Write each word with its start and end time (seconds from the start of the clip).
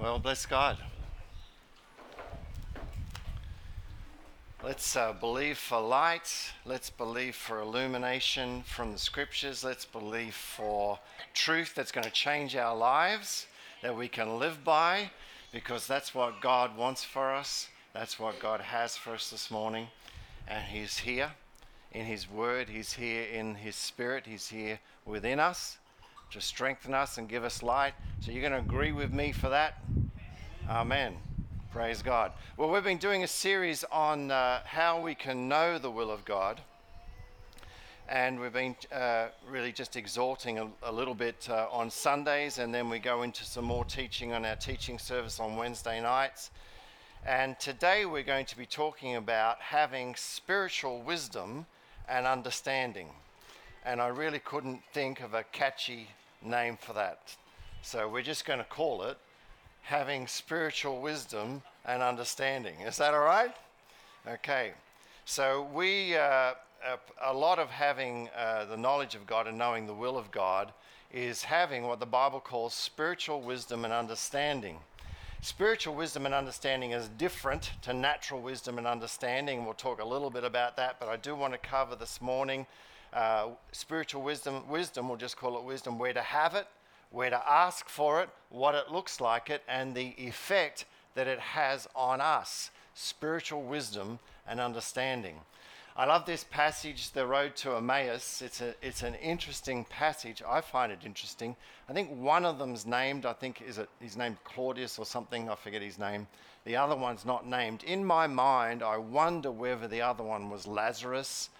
Well, 0.00 0.18
bless 0.18 0.46
God. 0.46 0.78
Let's 4.64 4.96
uh, 4.96 5.12
believe 5.12 5.58
for 5.58 5.78
light. 5.78 6.54
Let's 6.64 6.88
believe 6.88 7.36
for 7.36 7.60
illumination 7.60 8.62
from 8.62 8.92
the 8.92 8.98
scriptures. 8.98 9.62
Let's 9.62 9.84
believe 9.84 10.34
for 10.34 10.98
truth 11.34 11.74
that's 11.74 11.92
going 11.92 12.04
to 12.04 12.10
change 12.10 12.56
our 12.56 12.74
lives, 12.74 13.46
that 13.82 13.94
we 13.94 14.08
can 14.08 14.38
live 14.38 14.64
by, 14.64 15.10
because 15.52 15.86
that's 15.86 16.14
what 16.14 16.40
God 16.40 16.78
wants 16.78 17.04
for 17.04 17.34
us. 17.34 17.68
That's 17.92 18.18
what 18.18 18.40
God 18.40 18.62
has 18.62 18.96
for 18.96 19.12
us 19.12 19.28
this 19.28 19.50
morning. 19.50 19.88
And 20.48 20.64
He's 20.64 20.96
here 20.96 21.32
in 21.92 22.06
His 22.06 22.28
Word, 22.28 22.70
He's 22.70 22.94
here 22.94 23.24
in 23.24 23.54
His 23.54 23.76
Spirit, 23.76 24.24
He's 24.26 24.48
here 24.48 24.80
within 25.04 25.38
us 25.38 25.76
to 26.30 26.40
strengthen 26.40 26.94
us 26.94 27.18
and 27.18 27.28
give 27.28 27.44
us 27.44 27.62
light. 27.62 27.94
So 28.20 28.30
you're 28.30 28.48
going 28.48 28.52
to 28.52 28.58
agree 28.58 28.92
with 28.92 29.12
me 29.12 29.32
for 29.32 29.48
that? 29.48 29.82
Amen. 30.68 31.16
Praise 31.72 32.02
God. 32.02 32.32
Well, 32.56 32.70
we've 32.70 32.84
been 32.84 32.98
doing 32.98 33.24
a 33.24 33.28
series 33.28 33.84
on 33.92 34.30
uh, 34.30 34.60
how 34.64 35.00
we 35.00 35.14
can 35.14 35.48
know 35.48 35.78
the 35.78 35.90
will 35.90 36.10
of 36.10 36.24
God. 36.24 36.60
And 38.08 38.40
we've 38.40 38.52
been 38.52 38.74
uh, 38.92 39.28
really 39.48 39.70
just 39.70 39.96
exhorting 39.96 40.58
a, 40.58 40.68
a 40.82 40.90
little 40.90 41.14
bit 41.14 41.48
uh, 41.48 41.68
on 41.70 41.90
Sundays, 41.90 42.58
and 42.58 42.74
then 42.74 42.90
we 42.90 42.98
go 42.98 43.22
into 43.22 43.44
some 43.44 43.64
more 43.64 43.84
teaching 43.84 44.32
on 44.32 44.44
our 44.44 44.56
teaching 44.56 44.98
service 44.98 45.38
on 45.38 45.56
Wednesday 45.56 46.00
nights. 46.00 46.50
And 47.24 47.58
today 47.60 48.06
we're 48.06 48.22
going 48.22 48.46
to 48.46 48.56
be 48.56 48.66
talking 48.66 49.16
about 49.16 49.60
having 49.60 50.14
spiritual 50.16 51.02
wisdom 51.02 51.66
and 52.08 52.26
understanding. 52.26 53.08
And 53.84 54.00
I 54.00 54.08
really 54.08 54.40
couldn't 54.40 54.82
think 54.92 55.20
of 55.20 55.34
a 55.34 55.44
catchy 55.44 56.08
name 56.42 56.76
for 56.80 56.92
that. 56.94 57.36
So 57.82 58.08
we're 58.08 58.22
just 58.22 58.44
going 58.44 58.58
to 58.58 58.64
call 58.64 59.02
it 59.02 59.16
having 59.82 60.26
spiritual 60.26 61.00
wisdom 61.00 61.62
and 61.84 62.02
understanding. 62.02 62.80
Is 62.80 62.96
that 62.98 63.14
all 63.14 63.20
right? 63.20 63.54
Okay. 64.28 64.72
So 65.24 65.68
we, 65.72 66.16
uh, 66.16 66.52
a, 67.22 67.34
lot 67.34 67.58
of 67.58 67.70
having 67.70 68.28
uh, 68.36 68.64
the 68.66 68.76
knowledge 68.76 69.14
of 69.14 69.26
God 69.26 69.46
and 69.46 69.58
knowing 69.58 69.86
the 69.86 69.94
will 69.94 70.18
of 70.18 70.30
God 70.30 70.72
is 71.12 71.42
having 71.42 71.84
what 71.86 72.00
the 72.00 72.06
Bible 72.06 72.40
calls 72.40 72.74
spiritual 72.74 73.40
wisdom 73.40 73.84
and 73.84 73.92
understanding. 73.92 74.78
Spiritual 75.42 75.94
wisdom 75.94 76.26
and 76.26 76.34
understanding 76.34 76.90
is 76.90 77.08
different 77.16 77.70
to 77.82 77.94
natural 77.94 78.40
wisdom 78.40 78.76
and 78.78 78.86
understanding. 78.86 79.64
We'll 79.64 79.74
talk 79.74 80.00
a 80.00 80.04
little 80.04 80.30
bit 80.30 80.44
about 80.44 80.76
that, 80.76 81.00
but 81.00 81.08
I 81.08 81.16
do 81.16 81.34
want 81.34 81.54
to 81.54 81.58
cover 81.58 81.96
this 81.96 82.20
morning 82.20 82.66
uh, 83.12 83.48
spiritual 83.72 84.22
wisdom. 84.22 84.68
Wisdom, 84.68 85.08
we'll 85.08 85.18
just 85.18 85.36
call 85.36 85.58
it 85.58 85.64
wisdom, 85.64 85.98
where 85.98 86.12
to 86.12 86.22
have 86.22 86.54
it, 86.54 86.66
where 87.10 87.30
to 87.30 87.50
ask 87.50 87.88
for 87.88 88.22
it, 88.22 88.28
what 88.50 88.74
it 88.74 88.90
looks 88.90 89.20
like 89.20 89.50
it, 89.50 89.62
and 89.68 89.94
the 89.94 90.14
effect 90.18 90.84
that 91.14 91.26
it 91.26 91.40
has 91.40 91.88
on 91.94 92.20
us. 92.20 92.70
Spiritual 92.94 93.62
wisdom 93.62 94.18
and 94.46 94.60
understanding. 94.60 95.36
I 95.96 96.06
love 96.06 96.24
this 96.24 96.44
passage, 96.44 97.10
The 97.10 97.26
Road 97.26 97.56
to 97.56 97.76
Emmaus. 97.76 98.42
It's, 98.42 98.60
a, 98.60 98.74
it's 98.80 99.02
an 99.02 99.16
interesting 99.16 99.84
passage. 99.84 100.40
I 100.48 100.60
find 100.60 100.92
it 100.92 101.00
interesting. 101.04 101.56
I 101.88 101.92
think 101.92 102.10
one 102.10 102.46
of 102.46 102.58
them's 102.58 102.86
named, 102.86 103.26
I 103.26 103.32
think, 103.32 103.60
is 103.60 103.78
it, 103.78 103.88
he's 104.00 104.16
named 104.16 104.36
Claudius 104.44 104.98
or 104.98 105.04
something. 105.04 105.50
I 105.50 105.56
forget 105.56 105.82
his 105.82 105.98
name. 105.98 106.26
The 106.64 106.76
other 106.76 106.96
one's 106.96 107.24
not 107.24 107.46
named. 107.46 107.82
In 107.84 108.04
my 108.04 108.26
mind, 108.26 108.82
I 108.82 108.96
wonder 108.98 109.50
whether 109.50 109.88
the 109.88 110.00
other 110.00 110.22
one 110.22 110.48
was 110.48 110.66
Lazarus. 110.66 111.50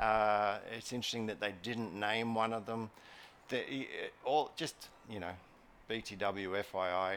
Uh, 0.00 0.58
it's 0.76 0.92
interesting 0.92 1.26
that 1.26 1.40
they 1.40 1.54
didn't 1.62 1.94
name 1.94 2.34
one 2.34 2.52
of 2.54 2.64
them 2.64 2.90
the, 3.50 3.86
all 4.24 4.50
just 4.56 4.88
you 5.10 5.20
know, 5.20 5.32
BTW 5.90 6.64
FYI. 6.72 7.16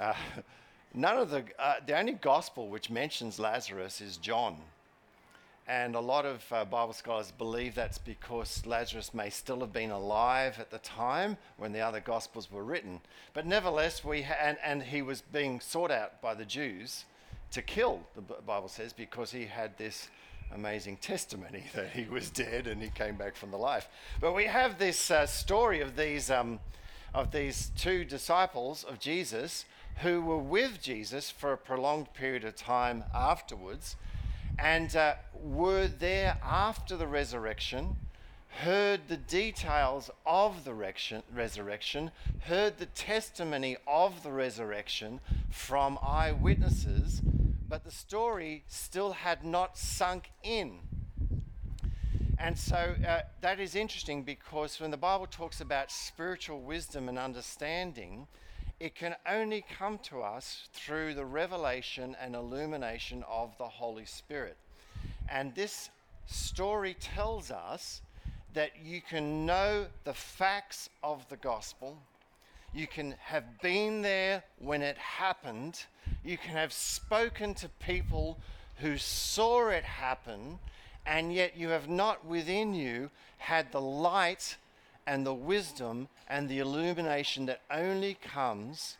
Uh, 0.00 0.14
none 0.94 1.16
of 1.16 1.30
the 1.30 1.44
uh, 1.58 1.74
the 1.86 1.96
only 1.96 2.14
gospel 2.14 2.68
which 2.68 2.90
mentions 2.90 3.38
Lazarus 3.38 4.00
is 4.00 4.16
John, 4.16 4.56
and 5.68 5.94
a 5.94 6.00
lot 6.00 6.24
of 6.24 6.42
uh, 6.50 6.64
Bible 6.64 6.94
scholars 6.94 7.32
believe 7.36 7.74
that's 7.74 7.98
because 7.98 8.64
Lazarus 8.66 9.14
may 9.14 9.30
still 9.30 9.60
have 9.60 9.72
been 9.72 9.90
alive 9.90 10.58
at 10.58 10.70
the 10.70 10.78
time 10.78 11.36
when 11.56 11.72
the 11.72 11.80
other 11.80 12.00
gospels 12.00 12.50
were 12.50 12.64
written. 12.64 13.00
But 13.34 13.46
nevertheless, 13.46 14.02
we 14.02 14.22
ha- 14.22 14.38
and 14.40 14.56
and 14.64 14.82
he 14.82 15.02
was 15.02 15.20
being 15.20 15.60
sought 15.60 15.90
out 15.90 16.20
by 16.20 16.34
the 16.34 16.44
Jews 16.44 17.04
to 17.52 17.62
kill. 17.62 18.00
The 18.14 18.22
Bible 18.22 18.68
says 18.68 18.92
because 18.92 19.30
he 19.30 19.46
had 19.46 19.76
this 19.78 20.08
amazing 20.54 20.96
testimony 20.96 21.64
that 21.74 21.90
he 21.90 22.04
was 22.04 22.30
dead 22.30 22.66
and 22.66 22.82
he 22.82 22.90
came 22.90 23.16
back 23.16 23.36
from 23.36 23.50
the 23.50 23.56
life. 23.56 23.88
But 24.20 24.34
we 24.34 24.44
have 24.44 24.78
this 24.78 25.10
uh, 25.10 25.26
story 25.26 25.80
of 25.80 25.96
these, 25.96 26.30
um, 26.30 26.60
of 27.14 27.30
these 27.30 27.70
two 27.76 28.04
disciples 28.04 28.84
of 28.84 28.98
Jesus 28.98 29.64
who 30.02 30.20
were 30.20 30.38
with 30.38 30.80
Jesus 30.80 31.30
for 31.30 31.52
a 31.52 31.58
prolonged 31.58 32.12
period 32.14 32.44
of 32.44 32.54
time 32.54 33.04
afterwards 33.14 33.96
and 34.58 34.94
uh, 34.96 35.14
were 35.34 35.86
there 35.86 36.38
after 36.42 36.96
the 36.96 37.06
resurrection, 37.06 37.96
heard 38.62 39.00
the 39.08 39.16
details 39.16 40.10
of 40.26 40.64
the 40.64 40.74
resurrection, 40.74 42.10
heard 42.40 42.78
the 42.78 42.86
testimony 42.86 43.76
of 43.86 44.22
the 44.22 44.32
resurrection 44.32 45.20
from 45.50 45.98
eyewitnesses 46.02 47.22
but 47.68 47.84
the 47.84 47.90
story 47.90 48.64
still 48.66 49.12
had 49.12 49.44
not 49.44 49.76
sunk 49.76 50.30
in. 50.42 50.78
And 52.38 52.56
so 52.56 52.94
uh, 53.06 53.20
that 53.40 53.58
is 53.58 53.74
interesting 53.74 54.22
because 54.22 54.80
when 54.80 54.90
the 54.90 54.96
Bible 54.96 55.26
talks 55.26 55.60
about 55.60 55.90
spiritual 55.90 56.60
wisdom 56.60 57.08
and 57.08 57.18
understanding, 57.18 58.26
it 58.78 58.94
can 58.94 59.16
only 59.28 59.64
come 59.76 59.98
to 60.04 60.22
us 60.22 60.68
through 60.72 61.14
the 61.14 61.24
revelation 61.24 62.16
and 62.20 62.36
illumination 62.36 63.24
of 63.28 63.56
the 63.58 63.66
Holy 63.66 64.04
Spirit. 64.04 64.56
And 65.28 65.54
this 65.54 65.90
story 66.26 66.94
tells 66.94 67.50
us 67.50 68.02
that 68.54 68.70
you 68.82 69.00
can 69.00 69.44
know 69.44 69.86
the 70.04 70.14
facts 70.14 70.88
of 71.02 71.28
the 71.28 71.36
gospel, 71.36 71.98
you 72.74 72.86
can 72.86 73.14
have 73.20 73.60
been 73.60 74.02
there 74.02 74.42
when 74.58 74.82
it 74.82 74.96
happened, 74.98 75.84
you 76.24 76.36
can 76.36 76.52
have 76.52 76.72
spoken 76.72 77.54
to 77.54 77.68
people 77.68 78.38
who 78.76 78.98
saw 78.98 79.68
it 79.68 79.84
happen, 79.84 80.58
and 81.06 81.32
yet 81.32 81.56
you 81.56 81.70
have 81.70 81.88
not 81.88 82.24
within 82.24 82.74
you 82.74 83.10
had 83.38 83.72
the 83.72 83.80
light 83.80 84.56
and 85.06 85.24
the 85.24 85.34
wisdom 85.34 86.08
and 86.28 86.48
the 86.48 86.58
illumination 86.58 87.46
that 87.46 87.62
only 87.70 88.14
comes 88.14 88.98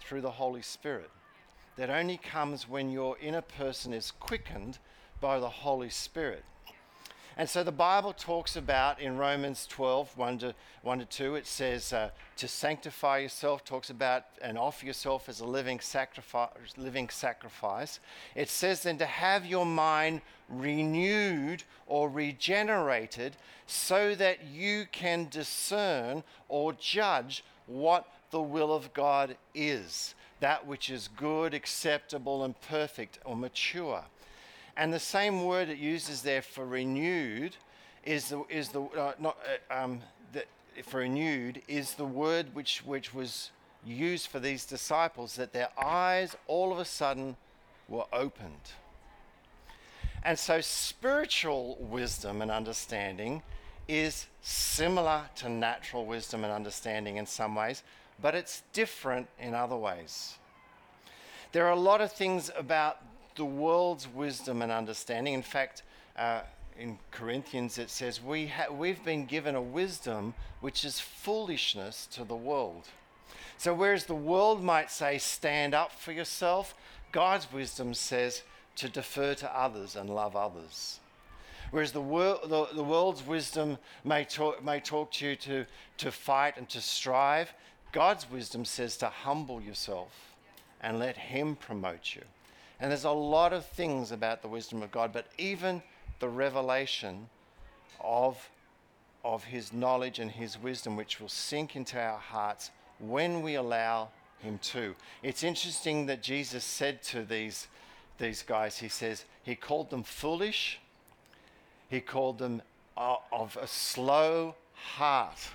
through 0.00 0.20
the 0.20 0.30
Holy 0.30 0.62
Spirit. 0.62 1.10
That 1.76 1.90
only 1.90 2.16
comes 2.16 2.68
when 2.68 2.90
your 2.90 3.16
inner 3.18 3.40
person 3.40 3.92
is 3.92 4.12
quickened 4.12 4.78
by 5.20 5.40
the 5.40 5.48
Holy 5.48 5.90
Spirit. 5.90 6.44
And 7.38 7.48
so 7.48 7.62
the 7.62 7.70
Bible 7.70 8.12
talks 8.12 8.56
about 8.56 9.00
in 9.00 9.16
Romans 9.16 9.64
12, 9.68 10.18
1 10.18 10.38
to, 10.38 10.54
1 10.82 10.98
to 10.98 11.04
2, 11.04 11.36
it 11.36 11.46
says 11.46 11.92
uh, 11.92 12.10
to 12.36 12.48
sanctify 12.48 13.18
yourself, 13.18 13.64
talks 13.64 13.90
about 13.90 14.24
and 14.42 14.58
offer 14.58 14.84
yourself 14.84 15.28
as 15.28 15.38
a 15.38 15.46
living 15.46 15.78
sacrifice, 15.78 16.50
living 16.76 17.08
sacrifice. 17.08 18.00
It 18.34 18.48
says 18.48 18.82
then 18.82 18.98
to 18.98 19.06
have 19.06 19.46
your 19.46 19.64
mind 19.64 20.22
renewed 20.48 21.62
or 21.86 22.08
regenerated 22.08 23.36
so 23.68 24.16
that 24.16 24.44
you 24.44 24.86
can 24.90 25.28
discern 25.30 26.24
or 26.48 26.72
judge 26.72 27.44
what 27.66 28.08
the 28.32 28.42
will 28.42 28.74
of 28.74 28.92
God 28.92 29.36
is, 29.54 30.16
that 30.40 30.66
which 30.66 30.90
is 30.90 31.08
good, 31.16 31.54
acceptable, 31.54 32.42
and 32.42 32.60
perfect 32.62 33.20
or 33.24 33.36
mature. 33.36 34.02
And 34.78 34.92
the 34.92 35.00
same 35.00 35.44
word 35.44 35.68
it 35.68 35.78
uses 35.78 36.22
there 36.22 36.40
for 36.40 36.64
renewed 36.64 37.56
is 38.04 38.28
the, 38.28 38.44
is 38.48 38.68
the 38.68 38.82
uh, 38.82 39.12
not 39.18 39.36
uh, 39.70 39.84
um, 39.84 40.00
the, 40.32 40.44
for 40.84 41.00
renewed 41.00 41.60
is 41.66 41.94
the 41.94 42.04
word 42.04 42.54
which 42.54 42.82
which 42.86 43.12
was 43.12 43.50
used 43.84 44.28
for 44.28 44.38
these 44.38 44.64
disciples 44.64 45.34
that 45.34 45.52
their 45.52 45.68
eyes 45.76 46.36
all 46.46 46.72
of 46.72 46.78
a 46.78 46.84
sudden 46.84 47.36
were 47.88 48.04
opened. 48.12 48.72
And 50.22 50.38
so 50.38 50.60
spiritual 50.60 51.76
wisdom 51.80 52.40
and 52.40 52.50
understanding 52.50 53.42
is 53.88 54.26
similar 54.42 55.22
to 55.36 55.48
natural 55.48 56.06
wisdom 56.06 56.44
and 56.44 56.52
understanding 56.52 57.16
in 57.16 57.26
some 57.26 57.56
ways, 57.56 57.82
but 58.22 58.34
it's 58.34 58.62
different 58.72 59.26
in 59.40 59.54
other 59.54 59.76
ways. 59.76 60.38
There 61.52 61.66
are 61.66 61.72
a 61.72 61.80
lot 61.80 62.00
of 62.00 62.12
things 62.12 62.50
about 62.56 63.07
the 63.38 63.44
world's 63.46 64.06
wisdom 64.06 64.60
and 64.60 64.70
understanding. 64.70 65.32
In 65.32 65.42
fact, 65.42 65.82
uh, 66.16 66.40
in 66.78 66.98
Corinthians 67.10 67.78
it 67.78 67.88
says, 67.88 68.22
we 68.22 68.48
ha- 68.48 68.70
We've 68.70 69.02
been 69.02 69.24
given 69.24 69.54
a 69.54 69.62
wisdom 69.62 70.34
which 70.60 70.84
is 70.84 71.00
foolishness 71.00 72.06
to 72.12 72.24
the 72.24 72.36
world. 72.36 72.88
So, 73.56 73.72
whereas 73.72 74.04
the 74.04 74.14
world 74.14 74.62
might 74.62 74.90
say, 74.90 75.18
stand 75.18 75.74
up 75.74 75.92
for 75.92 76.12
yourself, 76.12 76.74
God's 77.10 77.50
wisdom 77.52 77.94
says 77.94 78.42
to 78.76 78.88
defer 78.88 79.34
to 79.34 79.58
others 79.58 79.96
and 79.96 80.10
love 80.10 80.36
others. 80.36 81.00
Whereas 81.70 81.92
the, 81.92 82.00
wor- 82.00 82.40
the, 82.44 82.66
the 82.74 82.84
world's 82.84 83.26
wisdom 83.26 83.78
may 84.04 84.24
talk, 84.24 84.64
may 84.64 84.80
talk 84.80 85.12
to 85.12 85.26
you 85.26 85.36
to, 85.36 85.66
to 85.98 86.10
fight 86.10 86.56
and 86.56 86.68
to 86.70 86.80
strive, 86.80 87.52
God's 87.92 88.30
wisdom 88.30 88.64
says 88.64 88.96
to 88.98 89.06
humble 89.06 89.60
yourself 89.60 90.12
and 90.80 90.98
let 90.98 91.16
Him 91.16 91.56
promote 91.56 92.14
you. 92.14 92.22
And 92.80 92.90
there's 92.90 93.04
a 93.04 93.10
lot 93.10 93.52
of 93.52 93.66
things 93.66 94.12
about 94.12 94.42
the 94.42 94.48
wisdom 94.48 94.82
of 94.82 94.90
God, 94.90 95.12
but 95.12 95.26
even 95.36 95.82
the 96.20 96.28
revelation 96.28 97.28
of, 98.00 98.48
of 99.24 99.44
His 99.44 99.72
knowledge 99.72 100.18
and 100.18 100.30
His 100.30 100.60
wisdom, 100.60 100.96
which 100.96 101.20
will 101.20 101.28
sink 101.28 101.74
into 101.74 102.00
our 102.00 102.18
hearts 102.18 102.70
when 102.98 103.42
we 103.42 103.56
allow 103.56 104.08
Him 104.38 104.58
to. 104.62 104.94
It's 105.22 105.42
interesting 105.42 106.06
that 106.06 106.22
Jesus 106.22 106.62
said 106.62 107.02
to 107.04 107.24
these, 107.24 107.66
these 108.18 108.42
guys, 108.42 108.78
He 108.78 108.88
says, 108.88 109.24
He 109.42 109.56
called 109.56 109.90
them 109.90 110.04
foolish, 110.04 110.78
He 111.88 112.00
called 112.00 112.38
them 112.38 112.62
uh, 112.96 113.16
of 113.32 113.56
a 113.60 113.66
slow 113.66 114.54
heart. 114.74 115.50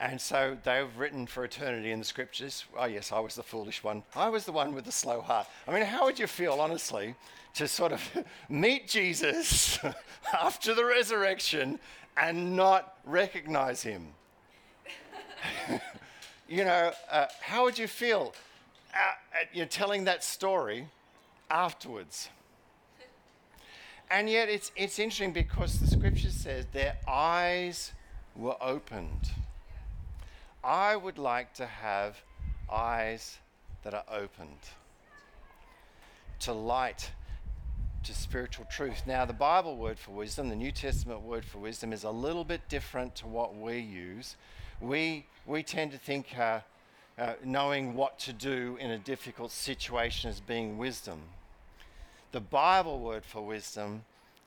And 0.00 0.20
so 0.20 0.56
they've 0.62 0.96
written 0.96 1.26
for 1.26 1.44
eternity 1.44 1.90
in 1.90 1.98
the 1.98 2.04
scriptures. 2.04 2.64
Oh, 2.76 2.84
yes, 2.84 3.10
I 3.10 3.18
was 3.18 3.34
the 3.34 3.42
foolish 3.42 3.82
one. 3.82 4.04
I 4.14 4.28
was 4.28 4.44
the 4.44 4.52
one 4.52 4.72
with 4.72 4.84
the 4.84 4.92
slow 4.92 5.20
heart. 5.20 5.48
I 5.66 5.74
mean, 5.74 5.82
how 5.82 6.04
would 6.04 6.20
you 6.20 6.28
feel, 6.28 6.54
honestly, 6.54 7.16
to 7.54 7.66
sort 7.66 7.92
of 7.92 8.24
meet 8.48 8.86
Jesus 8.86 9.78
after 10.32 10.72
the 10.74 10.84
resurrection 10.84 11.80
and 12.16 12.54
not 12.54 12.96
recognize 13.04 13.82
him? 13.82 14.06
you 16.48 16.64
know, 16.64 16.92
uh, 17.10 17.26
how 17.40 17.64
would 17.64 17.76
you 17.76 17.88
feel 17.88 18.34
uh, 18.94 18.98
you're 19.52 19.66
telling 19.66 20.04
that 20.04 20.22
story 20.22 20.86
afterwards? 21.50 22.28
And 24.10 24.30
yet, 24.30 24.48
it's, 24.48 24.70
it's 24.76 24.98
interesting 25.00 25.32
because 25.32 25.80
the 25.80 25.88
scripture 25.88 26.30
says 26.30 26.66
their 26.72 26.96
eyes 27.06 27.92
were 28.36 28.56
opened. 28.60 29.30
I 30.62 30.96
would 30.96 31.18
like 31.18 31.54
to 31.54 31.66
have 31.66 32.16
eyes 32.70 33.38
that 33.84 33.94
are 33.94 34.04
opened 34.10 34.58
to 36.40 36.52
light, 36.52 37.10
to 38.04 38.14
spiritual 38.14 38.66
truth. 38.70 39.02
Now, 39.06 39.24
the 39.24 39.32
Bible 39.32 39.76
word 39.76 39.98
for 39.98 40.12
wisdom, 40.12 40.48
the 40.48 40.56
New 40.56 40.72
Testament 40.72 41.22
word 41.22 41.44
for 41.44 41.58
wisdom, 41.58 41.92
is 41.92 42.04
a 42.04 42.10
little 42.10 42.44
bit 42.44 42.68
different 42.68 43.14
to 43.16 43.26
what 43.26 43.56
we 43.56 43.78
use. 43.78 44.36
We, 44.80 45.26
we 45.46 45.62
tend 45.62 45.92
to 45.92 45.98
think 45.98 46.36
uh, 46.38 46.60
uh, 47.18 47.34
knowing 47.44 47.94
what 47.94 48.18
to 48.20 48.32
do 48.32 48.76
in 48.80 48.90
a 48.90 48.98
difficult 48.98 49.50
situation 49.50 50.30
as 50.30 50.40
being 50.40 50.78
wisdom. 50.78 51.20
The 52.32 52.40
Bible 52.40 53.00
word 53.00 53.24
for 53.24 53.40
wisdom 53.44 54.04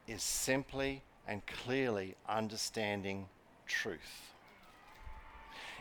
is 0.07 0.23
simply 0.23 1.01
and 1.27 1.41
clearly 1.45 2.15
understanding 2.27 3.27
truth. 3.65 4.31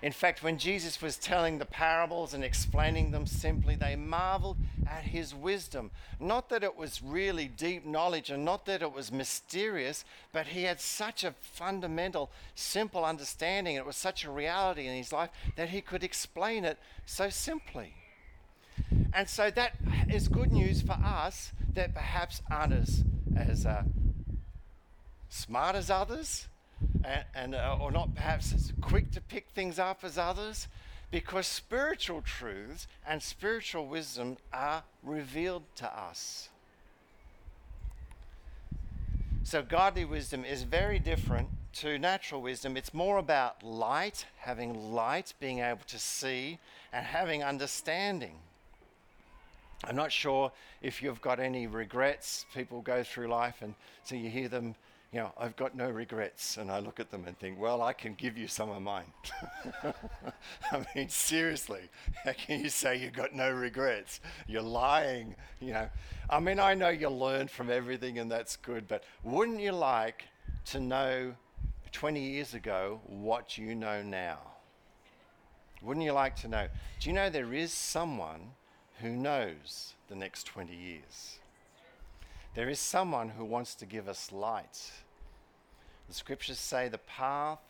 In 0.02 0.12
fact, 0.12 0.42
when 0.42 0.56
Jesus 0.56 1.02
was 1.02 1.18
telling 1.18 1.58
the 1.58 1.66
parables 1.66 2.32
and 2.32 2.42
explaining 2.42 3.10
them 3.10 3.26
simply, 3.26 3.74
they 3.74 3.96
marveled 3.96 4.56
at 4.88 5.04
his 5.04 5.34
wisdom. 5.34 5.90
Not 6.18 6.48
that 6.48 6.64
it 6.64 6.74
was 6.74 7.02
really 7.02 7.48
deep 7.48 7.84
knowledge 7.84 8.30
and 8.30 8.44
not 8.44 8.64
that 8.64 8.80
it 8.80 8.92
was 8.92 9.12
mysterious, 9.12 10.04
but 10.32 10.46
he 10.48 10.62
had 10.62 10.80
such 10.80 11.22
a 11.22 11.34
fundamental, 11.40 12.30
simple 12.54 13.04
understanding. 13.04 13.76
It 13.76 13.84
was 13.84 13.96
such 13.96 14.24
a 14.24 14.30
reality 14.30 14.86
in 14.86 14.96
his 14.96 15.12
life 15.12 15.30
that 15.56 15.68
he 15.68 15.82
could 15.82 16.02
explain 16.02 16.64
it 16.64 16.78
so 17.04 17.28
simply. 17.28 17.94
And 19.12 19.28
so 19.28 19.50
that 19.50 19.76
is 20.08 20.28
good 20.28 20.50
news 20.50 20.80
for 20.80 20.92
us 20.92 21.52
that 21.74 21.94
perhaps 21.94 22.40
aren't 22.50 22.72
as, 22.72 23.04
as 23.36 23.66
uh, 23.66 23.82
smart 25.28 25.76
as 25.76 25.90
others, 25.90 26.48
and, 27.04 27.24
and 27.34 27.54
uh, 27.54 27.76
or 27.80 27.90
not 27.90 28.14
perhaps 28.14 28.52
as 28.52 28.72
quick 28.80 29.10
to 29.12 29.20
pick 29.20 29.48
things 29.54 29.78
up 29.78 30.04
as 30.04 30.18
others 30.18 30.68
because 31.10 31.46
spiritual 31.46 32.22
truths 32.22 32.86
and 33.06 33.22
spiritual 33.22 33.86
wisdom 33.86 34.36
are 34.52 34.84
revealed 35.02 35.62
to 35.76 35.86
us. 35.86 36.48
So, 39.42 39.62
godly 39.62 40.04
wisdom 40.04 40.44
is 40.44 40.62
very 40.62 40.98
different 40.98 41.48
to 41.74 41.98
natural 41.98 42.42
wisdom. 42.42 42.76
It's 42.76 42.94
more 42.94 43.18
about 43.18 43.62
light, 43.62 44.26
having 44.38 44.92
light, 44.92 45.34
being 45.40 45.60
able 45.60 45.84
to 45.88 45.98
see, 45.98 46.58
and 46.92 47.04
having 47.04 47.42
understanding. 47.42 48.34
I'm 49.84 49.96
not 49.96 50.12
sure 50.12 50.52
if 50.82 51.02
you've 51.02 51.22
got 51.22 51.40
any 51.40 51.66
regrets. 51.66 52.44
People 52.54 52.82
go 52.82 53.02
through 53.02 53.28
life 53.28 53.56
and 53.62 53.74
so 54.04 54.14
you 54.14 54.28
hear 54.28 54.48
them 54.48 54.74
you 55.12 55.18
know, 55.18 55.32
I've 55.36 55.56
got 55.56 55.74
no 55.74 55.90
regrets. 55.90 56.56
And 56.56 56.70
I 56.70 56.78
look 56.78 57.00
at 57.00 57.10
them 57.10 57.24
and 57.26 57.36
think, 57.38 57.58
well, 57.58 57.82
I 57.82 57.92
can 57.92 58.14
give 58.14 58.38
you 58.38 58.46
some 58.46 58.70
of 58.70 58.80
mine. 58.80 59.12
I 60.72 60.86
mean, 60.94 61.08
seriously, 61.08 61.82
how 62.24 62.32
can 62.32 62.60
you 62.60 62.68
say 62.68 62.96
you've 62.96 63.12
got 63.12 63.34
no 63.34 63.50
regrets? 63.50 64.20
You're 64.46 64.62
lying, 64.62 65.34
you 65.60 65.72
know. 65.72 65.88
I 66.28 66.38
mean, 66.38 66.60
I 66.60 66.74
know 66.74 66.90
you 66.90 67.08
learned 67.08 67.50
from 67.50 67.70
everything 67.70 68.18
and 68.18 68.30
that's 68.30 68.56
good, 68.56 68.86
but 68.86 69.02
wouldn't 69.24 69.60
you 69.60 69.72
like 69.72 70.26
to 70.66 70.80
know 70.80 71.34
20 71.90 72.20
years 72.20 72.54
ago 72.54 73.00
what 73.06 73.58
you 73.58 73.74
know 73.74 74.02
now? 74.02 74.38
Wouldn't 75.82 76.04
you 76.04 76.12
like 76.12 76.36
to 76.36 76.48
know? 76.48 76.68
Do 77.00 77.08
you 77.08 77.14
know 77.14 77.30
there 77.30 77.52
is 77.52 77.72
someone 77.72 78.52
who 79.00 79.10
knows 79.10 79.94
the 80.08 80.14
next 80.14 80.44
20 80.44 80.72
years? 80.74 81.39
There 82.54 82.68
is 82.68 82.80
someone 82.80 83.28
who 83.28 83.44
wants 83.44 83.76
to 83.76 83.86
give 83.86 84.08
us 84.08 84.32
light. 84.32 84.90
The 86.08 86.14
scriptures 86.14 86.58
say 86.58 86.88
the 86.88 86.98
path 86.98 87.60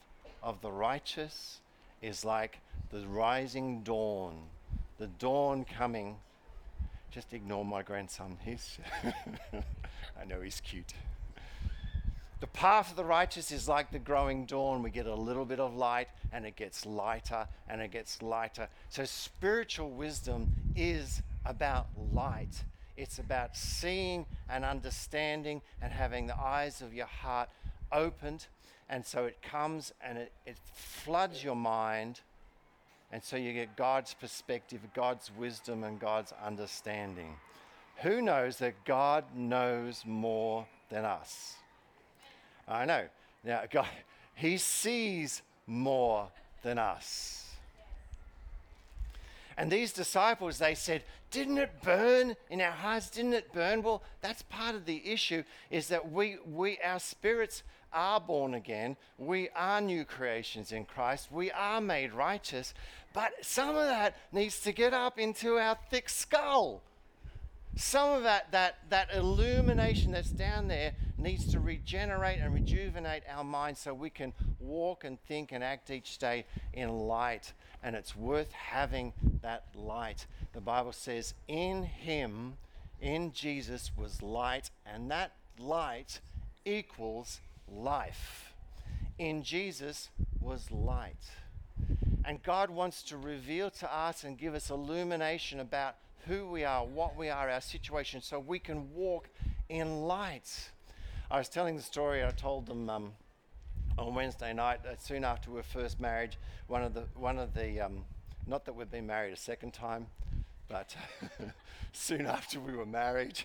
of 0.42 0.62
the 0.62 0.72
righteous 0.72 1.60
is 2.00 2.24
like 2.24 2.60
the 2.90 3.06
rising 3.06 3.82
dawn, 3.82 4.38
the 4.98 5.06
dawn 5.06 5.66
coming. 5.66 6.16
Just 7.10 7.34
ignore 7.34 7.64
my 7.64 7.82
grandson. 7.82 8.38
He's 8.42 8.78
I 9.52 10.24
know 10.26 10.40
he's 10.40 10.60
cute. 10.60 10.94
The 12.40 12.46
path 12.46 12.90
of 12.90 12.96
the 12.96 13.04
righteous 13.04 13.52
is 13.52 13.68
like 13.68 13.90
the 13.90 13.98
growing 13.98 14.46
dawn. 14.46 14.82
We 14.82 14.90
get 14.90 15.06
a 15.06 15.14
little 15.14 15.44
bit 15.44 15.60
of 15.60 15.76
light 15.76 16.08
and 16.32 16.46
it 16.46 16.56
gets 16.56 16.86
lighter 16.86 17.46
and 17.68 17.82
it 17.82 17.90
gets 17.90 18.22
lighter. 18.22 18.68
So, 18.88 19.04
spiritual 19.04 19.90
wisdom 19.90 20.50
is 20.74 21.20
about 21.44 21.88
light. 22.14 22.64
It's 23.00 23.18
about 23.18 23.56
seeing 23.56 24.26
and 24.50 24.62
understanding 24.62 25.62
and 25.80 25.90
having 25.90 26.26
the 26.26 26.38
eyes 26.38 26.82
of 26.82 26.92
your 26.92 27.06
heart 27.06 27.48
opened. 27.90 28.46
And 28.90 29.06
so 29.06 29.24
it 29.24 29.40
comes 29.40 29.94
and 30.02 30.18
it, 30.18 30.32
it 30.44 30.58
floods 30.74 31.42
your 31.42 31.56
mind. 31.56 32.20
And 33.10 33.24
so 33.24 33.36
you 33.36 33.54
get 33.54 33.74
God's 33.74 34.12
perspective, 34.12 34.80
God's 34.94 35.30
wisdom, 35.34 35.82
and 35.82 35.98
God's 35.98 36.34
understanding. 36.44 37.36
Who 38.02 38.20
knows 38.20 38.58
that 38.58 38.84
God 38.84 39.24
knows 39.34 40.02
more 40.04 40.66
than 40.90 41.06
us? 41.06 41.54
I 42.68 42.84
know. 42.84 43.06
Now, 43.42 43.62
God, 43.70 43.88
He 44.34 44.58
sees 44.58 45.40
more 45.66 46.28
than 46.62 46.78
us. 46.78 47.49
And 49.60 49.70
these 49.70 49.92
disciples, 49.92 50.56
they 50.56 50.74
said, 50.74 51.04
Didn't 51.30 51.58
it 51.58 51.82
burn 51.82 52.34
in 52.48 52.62
our 52.62 52.70
hearts? 52.70 53.10
Didn't 53.10 53.34
it 53.34 53.52
burn? 53.52 53.82
Well, 53.82 54.02
that's 54.22 54.40
part 54.40 54.74
of 54.74 54.86
the 54.86 55.06
issue 55.06 55.42
is 55.70 55.88
that 55.88 56.10
we, 56.10 56.38
we 56.46 56.78
our 56.82 56.98
spirits 56.98 57.62
are 57.92 58.22
born 58.22 58.54
again. 58.54 58.96
We 59.18 59.50
are 59.50 59.82
new 59.82 60.06
creations 60.06 60.72
in 60.72 60.86
Christ. 60.86 61.30
We 61.30 61.50
are 61.50 61.82
made 61.82 62.14
righteous. 62.14 62.72
But 63.12 63.32
some 63.42 63.76
of 63.76 63.84
that 63.84 64.16
needs 64.32 64.60
to 64.60 64.72
get 64.72 64.94
up 64.94 65.18
into 65.18 65.58
our 65.58 65.76
thick 65.90 66.08
skull. 66.08 66.80
Some 67.76 68.14
of 68.14 68.22
that, 68.22 68.50
that, 68.52 68.78
that 68.88 69.14
illumination 69.14 70.12
that's 70.12 70.30
down 70.30 70.68
there 70.68 70.94
needs 71.18 71.52
to 71.52 71.60
regenerate 71.60 72.40
and 72.40 72.54
rejuvenate 72.54 73.24
our 73.28 73.44
minds 73.44 73.80
so 73.80 73.92
we 73.92 74.08
can 74.08 74.32
walk 74.58 75.04
and 75.04 75.20
think 75.28 75.52
and 75.52 75.62
act 75.62 75.90
each 75.90 76.16
day 76.16 76.46
in 76.72 76.88
light 76.88 77.52
and 77.82 77.96
it's 77.96 78.14
worth 78.14 78.52
having 78.52 79.12
that 79.42 79.64
light. 79.74 80.26
The 80.52 80.60
Bible 80.60 80.92
says, 80.92 81.34
In 81.48 81.82
him, 81.84 82.54
in 83.00 83.32
Jesus, 83.32 83.90
was 83.96 84.22
light, 84.22 84.70
and 84.86 85.10
that 85.10 85.32
light 85.58 86.20
equals 86.64 87.40
life. 87.68 88.52
In 89.18 89.42
Jesus 89.42 90.10
was 90.40 90.70
light. 90.70 91.30
And 92.24 92.42
God 92.42 92.70
wants 92.70 93.02
to 93.04 93.16
reveal 93.16 93.70
to 93.70 93.94
us 93.94 94.24
and 94.24 94.38
give 94.38 94.54
us 94.54 94.70
illumination 94.70 95.60
about 95.60 95.96
who 96.26 96.46
we 96.46 96.64
are, 96.64 96.84
what 96.84 97.16
we 97.16 97.30
are, 97.30 97.48
our 97.48 97.60
situation, 97.60 98.20
so 98.20 98.38
we 98.38 98.58
can 98.58 98.94
walk 98.94 99.28
in 99.68 100.02
light. 100.02 100.70
I 101.30 101.38
was 101.38 101.48
telling 101.48 101.76
the 101.76 101.82
story, 101.82 102.24
I 102.24 102.30
told 102.30 102.66
them 102.66 102.90
um, 102.90 103.12
on 103.98 104.14
Wednesday 104.14 104.52
night, 104.52 104.80
uh, 104.86 104.94
soon 104.98 105.24
after 105.24 105.50
we 105.50 105.56
were 105.56 105.62
first 105.62 106.00
married, 106.00 106.36
one 106.68 106.82
of 106.82 106.94
the, 106.94 107.04
one 107.14 107.38
of 107.38 107.54
the 107.54 107.80
um, 107.80 108.04
not 108.46 108.64
that 108.64 108.74
we've 108.74 108.90
been 108.90 109.06
married 109.06 109.32
a 109.32 109.36
second 109.36 109.72
time, 109.72 110.06
but 110.68 110.96
soon 111.92 112.26
after 112.26 112.60
we 112.60 112.74
were 112.74 112.86
married, 112.86 113.40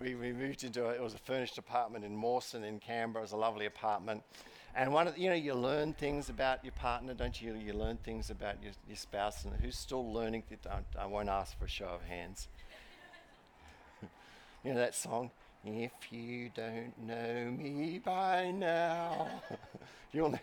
we, 0.00 0.14
we 0.14 0.32
moved 0.32 0.62
into 0.64 0.86
a, 0.86 0.90
it 0.90 1.02
was 1.02 1.14
a 1.14 1.18
furnished 1.18 1.58
apartment 1.58 2.04
in 2.04 2.14
Mawson 2.14 2.64
in 2.64 2.78
Canberra. 2.78 3.22
It 3.22 3.26
was 3.26 3.32
a 3.32 3.36
lovely 3.36 3.66
apartment. 3.66 4.22
And 4.74 4.92
one 4.92 5.08
of 5.08 5.16
you 5.16 5.30
know, 5.30 5.36
you 5.36 5.54
learn 5.54 5.94
things 5.94 6.28
about 6.28 6.62
your 6.62 6.72
partner, 6.72 7.14
don't 7.14 7.40
you? 7.40 7.54
You 7.54 7.72
learn 7.72 7.96
things 7.96 8.28
about 8.28 8.62
your, 8.62 8.72
your 8.86 8.96
spouse, 8.96 9.44
and 9.44 9.54
who's 9.54 9.76
still 9.76 10.12
learning. 10.12 10.42
I 10.98 11.06
won't 11.06 11.30
ask 11.30 11.58
for 11.58 11.64
a 11.64 11.68
show 11.68 11.86
of 11.86 12.02
hands. 12.02 12.48
you 14.62 14.74
know 14.74 14.78
that 14.78 14.94
song? 14.94 15.30
If 15.64 15.92
you 16.10 16.50
don't 16.54 16.92
know 16.98 17.50
me 17.50 18.00
by 18.04 18.50
now, 18.50 19.28
you'll. 20.12 20.38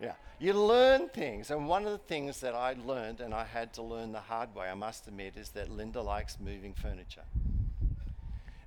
Yeah, 0.00 0.14
you 0.38 0.54
learn 0.54 1.10
things, 1.10 1.50
and 1.50 1.68
one 1.68 1.84
of 1.84 1.92
the 1.92 1.98
things 1.98 2.40
that 2.40 2.54
I 2.54 2.74
learned, 2.86 3.20
and 3.20 3.34
I 3.34 3.44
had 3.44 3.74
to 3.74 3.82
learn 3.82 4.12
the 4.12 4.20
hard 4.20 4.54
way, 4.54 4.68
I 4.68 4.74
must 4.74 5.06
admit, 5.06 5.36
is 5.36 5.50
that 5.50 5.70
Linda 5.70 6.00
likes 6.00 6.38
moving 6.40 6.72
furniture 6.72 7.24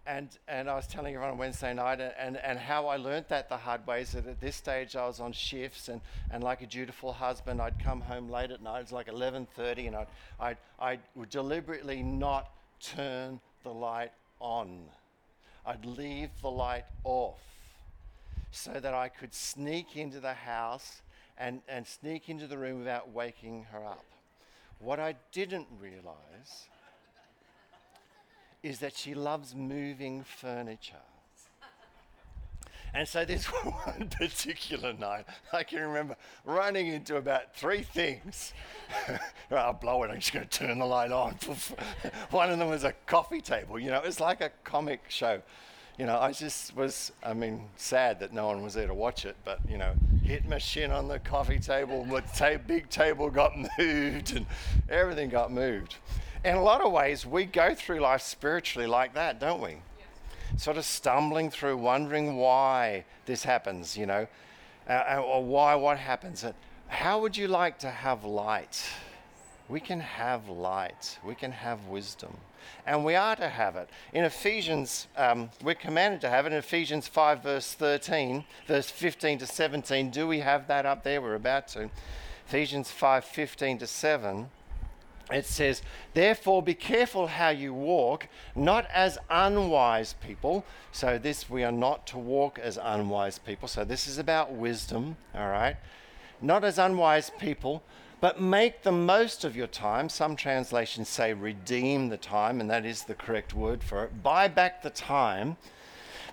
and 0.06 0.30
and 0.48 0.70
I 0.70 0.76
was 0.76 0.88
telling 0.88 1.14
everyone 1.14 1.34
on 1.34 1.38
Wednesday 1.38 1.74
night, 1.74 2.00
and, 2.02 2.38
and 2.38 2.60
how 2.60 2.88
I 2.88 2.98
learned 2.98 3.26
that 3.30 3.48
the 3.50 3.58
hard 3.58 3.86
way 3.88 4.02
is 4.02 4.12
that 4.12 4.28
at 4.28 4.42
this 4.42 4.56
stage 4.56 4.96
I 4.96 5.08
was 5.08 5.20
on 5.20 5.32
shifts, 5.32 5.88
and, 5.88 6.02
and 6.30 6.44
like 6.44 6.62
a 6.62 6.68
dutiful 6.68 7.14
husband, 7.14 7.62
I'd 7.62 7.80
come 7.80 8.02
home 8.02 8.30
late 8.30 8.52
at 8.52 8.62
night. 8.62 8.80
It 8.80 8.84
was 8.84 8.92
like 8.92 9.08
11:30, 9.08 9.88
and 9.88 9.96
I'd, 9.96 10.08
I'd 10.40 10.58
I 10.80 11.00
would 11.16 11.30
deliberately 11.30 12.04
not 12.04 12.50
turn 12.82 13.40
the 13.64 13.74
light 13.74 14.12
on. 14.40 14.84
I'd 15.66 15.86
leave 15.86 16.30
the 16.42 16.52
light 16.52 16.86
off, 17.04 17.42
so 18.52 18.74
that 18.74 18.94
I 18.94 19.08
could 19.10 19.34
sneak 19.34 19.96
into 19.96 20.20
the 20.20 20.34
house 20.34 21.02
and 21.38 21.62
and 21.68 21.88
sneak 21.88 22.30
into 22.30 22.48
the 22.48 22.58
room 22.58 22.80
without 22.80 23.12
waking 23.12 23.66
her 23.72 23.84
up. 23.84 24.06
What 24.80 25.00
I 25.00 25.16
didn't 25.32 25.68
realize 25.80 26.68
is 28.62 28.80
that 28.80 28.96
she 28.96 29.14
loves 29.14 29.56
moving 29.56 30.24
furniture. 30.24 30.96
And 32.94 33.08
so 33.08 33.26
this 33.26 33.46
one 33.64 34.10
particular 34.10 34.94
night, 34.94 35.26
I 35.52 35.64
can 35.64 35.82
remember 35.82 36.16
running 36.46 36.88
into 36.88 37.18
about 37.18 37.56
three 37.56 37.82
things. 37.82 38.54
I'll 39.52 39.74
blow 39.74 40.04
it, 40.04 40.12
I'm 40.12 40.20
just 40.20 40.34
going 40.34 40.48
to 40.48 40.60
turn 40.60 40.80
the 40.80 40.86
light 40.86 41.12
on. 41.12 41.34
one 42.32 42.52
of 42.52 42.60
them 42.60 42.70
was 42.70 42.84
a 42.84 42.94
coffee 43.06 43.42
table. 43.42 43.80
You 43.80 43.92
know, 43.92 43.98
it 43.98 44.06
was 44.06 44.20
like 44.20 44.42
a 44.42 44.52
comic 44.64 45.02
show. 45.10 45.42
You 45.98 46.08
know, 46.08 46.18
I 46.18 46.32
just 46.32 46.76
was, 46.76 47.12
I 47.24 47.34
mean, 47.34 47.66
sad 47.76 48.20
that 48.22 48.34
no 48.34 48.48
one 48.48 48.64
was 48.64 48.74
there 48.74 48.88
to 48.88 48.96
watch 48.96 49.26
it, 49.26 49.36
but, 49.46 49.60
you 49.70 49.78
know, 49.78 49.94
hit 50.24 50.48
my 50.48 50.58
shin 50.58 50.92
on 50.92 51.08
the 51.08 51.20
coffee 51.20 51.60
table, 51.60 52.04
the 52.06 52.22
ta- 52.36 52.58
big 52.66 52.90
table 52.90 53.30
got 53.30 53.54
moved, 53.78 54.36
and 54.36 54.48
everything 54.90 55.30
got 55.30 55.52
moved 55.52 55.98
in 56.44 56.56
a 56.56 56.62
lot 56.62 56.82
of 56.82 56.92
ways, 56.92 57.26
we 57.26 57.46
go 57.46 57.74
through 57.74 58.00
life 58.00 58.22
spiritually 58.22 58.88
like 58.88 59.14
that, 59.14 59.40
don't 59.40 59.62
we? 59.62 59.78
Sort 60.58 60.78
of 60.78 60.86
stumbling 60.86 61.50
through, 61.50 61.78
wondering 61.78 62.38
why 62.38 63.06
this 63.26 63.44
happens, 63.44 63.98
you 63.98 64.06
know, 64.06 64.28
uh, 64.88 64.92
uh 64.92 65.22
or 65.22 65.44
why 65.44 65.76
what 65.76 65.98
happens. 65.98 66.46
How 66.88 67.20
would 67.22 67.36
you 67.36 67.48
like 67.48 67.80
to 67.80 67.90
have 67.90 68.24
light? 68.24 68.84
We 69.68 69.80
can 69.80 70.00
have 70.02 70.50
light, 70.50 71.18
we 71.26 71.36
can 71.36 71.52
have 71.52 71.88
wisdom, 71.88 72.38
and 72.86 73.04
we 73.04 73.16
are 73.16 73.36
to 73.38 73.50
have 73.50 73.76
it. 73.76 73.90
In 74.12 74.26
Ephesians, 74.26 75.08
um, 75.16 75.50
we're 75.64 75.74
commanded 75.74 76.22
to 76.22 76.30
have 76.30 76.46
it. 76.46 76.52
In 76.52 76.60
Ephesians 76.60 77.08
5, 77.08 77.42
verse 77.42 77.74
13, 77.74 78.44
verse 78.68 78.90
15 78.90 79.40
to 79.40 79.48
17, 79.48 80.12
do 80.12 80.28
we 80.28 80.40
have 80.40 80.68
that 80.68 80.86
up 80.86 81.04
there? 81.04 81.22
We're 81.22 81.36
about 81.36 81.70
to. 81.70 81.90
Ephesians 82.48 82.92
5, 82.92 83.24
15 83.24 83.80
to 83.80 83.88
7 83.88 84.50
it 85.32 85.46
says, 85.46 85.82
Therefore, 86.14 86.62
be 86.62 86.74
careful 86.74 87.28
how 87.28 87.50
you 87.50 87.74
walk, 87.74 88.28
not 88.56 88.88
as 88.94 89.18
unwise 89.30 90.14
people. 90.14 90.66
So, 90.92 91.18
this 91.18 91.50
we 91.50 91.64
are 91.64 91.72
not 91.72 92.06
to 92.08 92.18
walk 92.18 92.60
as 92.60 92.78
unwise 92.82 93.40
people. 93.40 93.68
So, 93.68 93.86
this 93.86 94.08
is 94.08 94.18
about 94.18 94.52
wisdom, 94.52 95.16
all 95.34 95.50
right? 95.50 95.78
Not 96.42 96.66
as 96.66 96.78
unwise 96.78 97.32
people, 97.40 97.84
but 98.20 98.42
make 98.42 98.84
the 98.84 98.92
most 98.92 99.46
of 99.46 99.56
your 99.56 99.68
time. 99.68 100.10
Some 100.10 100.36
translations 100.36 101.08
say 101.08 101.34
redeem 101.34 102.10
the 102.10 102.18
time, 102.18 102.60
and 102.60 102.70
that 102.70 102.86
is 102.86 103.04
the 103.04 103.16
correct 103.16 103.54
word 103.54 103.82
for 103.82 104.06
it. 104.06 104.24
Buy 104.24 104.50
back 104.50 104.82
the 104.82 104.90
time, 104.90 105.56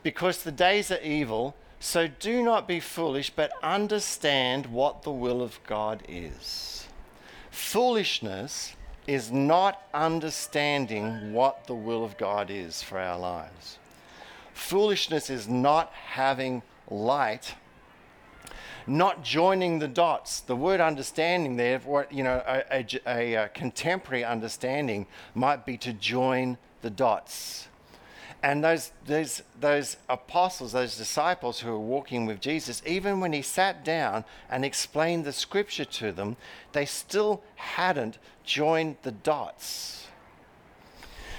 because 0.03 0.43
the 0.43 0.53
days 0.53 0.91
are 0.91 1.01
evil. 1.01 1.55
So, 1.79 2.09
do 2.09 2.43
not 2.43 2.67
be 2.67 2.81
foolish, 2.81 3.31
but 3.31 3.53
understand 3.63 4.67
what 4.67 5.05
the 5.05 5.13
will 5.13 5.43
of 5.43 5.61
God 5.65 6.03
is. 6.09 6.89
Foolishness 7.51 8.75
is 9.11 9.33
not 9.33 9.83
understanding 9.93 11.33
what 11.33 11.67
the 11.67 11.75
will 11.75 12.05
of 12.05 12.17
God 12.17 12.49
is 12.49 12.81
for 12.81 12.97
our 12.97 13.19
lives. 13.19 13.81
Foolishness 14.55 15.31
is 15.31 15.49
not 15.49 15.93
having 15.93 16.63
light, 16.89 17.57
not 18.87 19.25
joining 19.25 19.81
the 19.81 19.89
dots. 19.89 20.43
The 20.43 20.55
word 20.55 20.81
understanding 20.81 21.57
there, 21.57 21.81
what 21.81 22.13
you 22.13 22.23
know, 22.23 22.41
a, 22.47 22.87
a, 23.05 23.35
a 23.35 23.49
contemporary 23.49 24.23
understanding 24.23 25.09
might 25.35 25.67
be 25.67 25.77
to 25.79 25.93
join 25.93 26.57
the 26.83 26.91
dots. 26.91 27.67
And 28.43 28.65
those, 28.65 28.93
those, 29.05 29.43
those 29.61 29.99
apostles, 30.09 30.73
those 30.73 30.97
disciples 30.97 31.61
who 31.61 31.71
were 31.71 31.79
walking 31.79 32.25
with 32.25 32.41
Jesus, 32.41 32.83
even 32.87 33.21
when 33.21 33.35
he 33.35 33.43
sat 33.43 33.85
down 33.85 34.25
and 34.49 34.65
explained 34.65 35.25
the 35.25 35.33
scripture 35.33 35.85
to 35.85 36.11
them, 36.11 36.37
they 36.73 36.87
still 36.87 37.43
hadn't 37.57 38.19
joined 38.43 38.97
the 39.03 39.13
dots. 39.13 40.09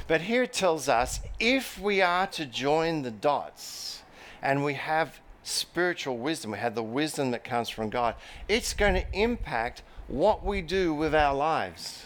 But 0.07 0.21
here 0.21 0.43
it 0.43 0.53
tells 0.53 0.87
us 0.89 1.21
if 1.39 1.79
we 1.79 2.01
are 2.01 2.27
to 2.27 2.45
join 2.45 3.01
the 3.01 3.11
dots 3.11 4.03
and 4.41 4.63
we 4.63 4.75
have 4.75 5.19
spiritual 5.43 6.17
wisdom, 6.17 6.51
we 6.51 6.59
have 6.59 6.75
the 6.75 6.83
wisdom 6.83 7.31
that 7.31 7.43
comes 7.43 7.69
from 7.69 7.89
God, 7.89 8.15
it's 8.47 8.73
going 8.73 8.93
to 8.93 9.05
impact 9.13 9.81
what 10.07 10.45
we 10.45 10.61
do 10.61 10.93
with 10.93 11.15
our 11.15 11.33
lives. 11.33 12.05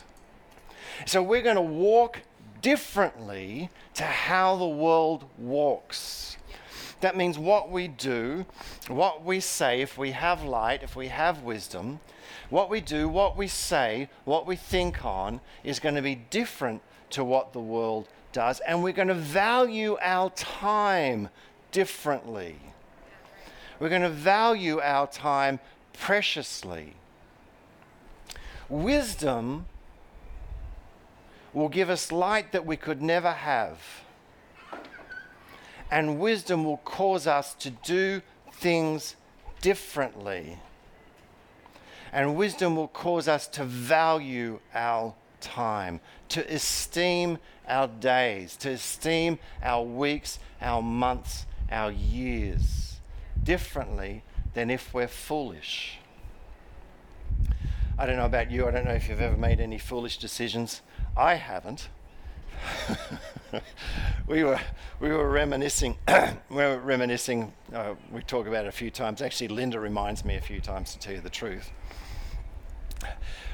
So 1.05 1.21
we're 1.21 1.41
going 1.41 1.55
to 1.55 1.61
walk 1.61 2.21
differently 2.65 3.69
to 3.93 4.01
how 4.01 4.55
the 4.55 4.67
world 4.67 5.23
walks. 5.37 6.35
That 6.99 7.15
means 7.15 7.37
what 7.37 7.69
we 7.69 7.87
do, 7.87 8.47
what 8.87 9.23
we 9.23 9.39
say, 9.39 9.81
if 9.81 9.99
we 9.99 10.13
have 10.13 10.43
light, 10.43 10.81
if 10.81 10.95
we 10.95 11.09
have 11.09 11.43
wisdom, 11.43 11.99
what 12.49 12.71
we 12.71 12.81
do, 12.81 13.07
what 13.07 13.37
we 13.37 13.47
say, 13.47 14.09
what 14.23 14.47
we 14.47 14.55
think 14.55 15.05
on 15.05 15.41
is 15.63 15.79
going 15.79 15.93
to 15.93 16.01
be 16.01 16.15
different 16.15 16.81
to 17.11 17.23
what 17.23 17.53
the 17.53 17.59
world 17.59 18.07
does. 18.31 18.59
And 18.61 18.81
we're 18.81 18.93
going 18.93 19.09
to 19.09 19.13
value 19.13 19.99
our 20.01 20.31
time 20.31 21.29
differently. 21.71 22.55
We're 23.79 23.89
going 23.89 24.01
to 24.01 24.09
value 24.09 24.81
our 24.81 25.05
time 25.05 25.59
preciously. 25.93 26.95
Wisdom 28.69 29.67
will 31.55 31.69
give 31.69 31.89
us 31.89 32.11
light 32.11 32.51
that 32.51 32.65
we 32.65 32.75
could 32.75 33.01
never 33.01 33.31
have. 33.31 33.79
And 35.89 36.19
wisdom 36.19 36.65
will 36.65 36.77
cause 36.77 37.25
us 37.25 37.53
to 37.55 37.69
do 37.69 38.21
things 38.51 39.15
differently. 39.61 40.59
And 42.11 42.35
wisdom 42.35 42.75
will 42.75 42.89
cause 42.89 43.27
us 43.27 43.47
to 43.47 43.63
value 43.63 44.59
our 44.73 45.15
time, 45.39 46.01
to 46.29 46.53
esteem 46.53 47.37
our 47.67 47.87
days, 47.87 48.57
to 48.57 48.71
esteem 48.71 49.39
our 49.63 49.83
weeks, 49.83 50.39
our 50.61 50.81
months, 50.81 51.45
our 51.71 51.91
years 51.91 52.99
differently 53.41 54.23
than 54.53 54.69
if 54.69 54.93
we're 54.93 55.07
foolish. 55.07 55.99
I 57.97 58.05
don't 58.05 58.17
know 58.17 58.25
about 58.25 58.51
you, 58.51 58.67
I 58.67 58.71
don't 58.71 58.83
know 58.83 58.91
if 58.91 59.07
you've 59.07 59.21
ever 59.21 59.37
made 59.37 59.61
any 59.61 59.77
foolish 59.77 60.17
decisions. 60.17 60.81
I 61.17 61.35
haven't. 61.35 61.87
we 64.27 64.43
were 64.43 64.59
we 64.99 65.09
were 65.09 65.29
reminiscing. 65.29 65.97
we 66.49 66.55
were 66.55 66.79
reminiscing. 66.79 67.53
Uh, 67.73 67.95
we 68.11 68.21
talk 68.21 68.47
about 68.47 68.65
it 68.65 68.67
a 68.67 68.71
few 68.71 68.91
times. 68.91 69.21
Actually, 69.21 69.49
Linda 69.49 69.79
reminds 69.79 70.25
me 70.25 70.35
a 70.35 70.41
few 70.41 70.59
times 70.59 70.91
to 70.93 70.99
tell 70.99 71.13
you 71.13 71.21
the 71.21 71.29
truth. 71.29 71.71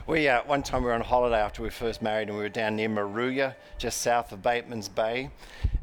We 0.08 0.28
uh, 0.28 0.42
one 0.46 0.64
time 0.64 0.82
we 0.82 0.88
were 0.88 0.96
on 0.96 1.02
holiday 1.02 1.38
after 1.38 1.62
we 1.62 1.70
first 1.70 2.02
married, 2.02 2.30
and 2.30 2.38
we 2.38 2.44
were 2.44 2.50
down 2.50 2.76
near 2.76 2.90
Moruya, 2.90 3.56
just 3.78 4.02
south 4.02 4.32
of 4.32 4.42
Bateman's 4.42 4.90
Bay, 4.90 5.30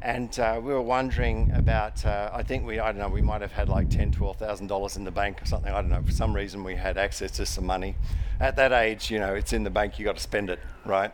and 0.01 0.37
uh, 0.37 0.59
we 0.61 0.73
were 0.73 0.81
wondering 0.81 1.51
about. 1.55 2.05
Uh, 2.05 2.29
I 2.33 2.43
think 2.43 2.65
we 2.65 2.79
I 2.79 2.91
don't 2.91 2.99
know 2.99 3.07
we 3.07 3.21
might 3.21 3.39
have 3.41 3.53
had 3.53 3.69
like 3.69 3.89
ten, 3.89 4.11
twelve 4.11 4.35
thousand 4.35 4.67
dollars 4.67 4.97
in 4.97 5.05
the 5.05 5.11
bank 5.11 5.41
or 5.41 5.45
something. 5.45 5.71
I 5.71 5.81
don't 5.81 5.89
know. 5.89 6.01
For 6.01 6.11
some 6.11 6.35
reason, 6.35 6.63
we 6.63 6.75
had 6.75 6.97
access 6.97 7.31
to 7.31 7.45
some 7.45 7.65
money. 7.65 7.95
At 8.41 8.57
that 8.57 8.73
age, 8.73 9.09
you 9.09 9.19
know, 9.19 9.33
it's 9.33 9.53
in 9.53 9.63
the 9.63 9.69
bank. 9.69 9.97
You 9.97 10.03
got 10.03 10.17
to 10.17 10.21
spend 10.21 10.49
it, 10.49 10.59
right? 10.85 11.13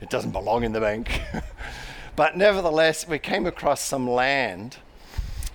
It 0.00 0.10
doesn't 0.10 0.30
belong 0.30 0.64
in 0.64 0.72
the 0.72 0.80
bank. 0.80 1.20
but 2.16 2.36
nevertheless, 2.36 3.06
we 3.06 3.18
came 3.18 3.46
across 3.46 3.80
some 3.80 4.08
land 4.08 4.76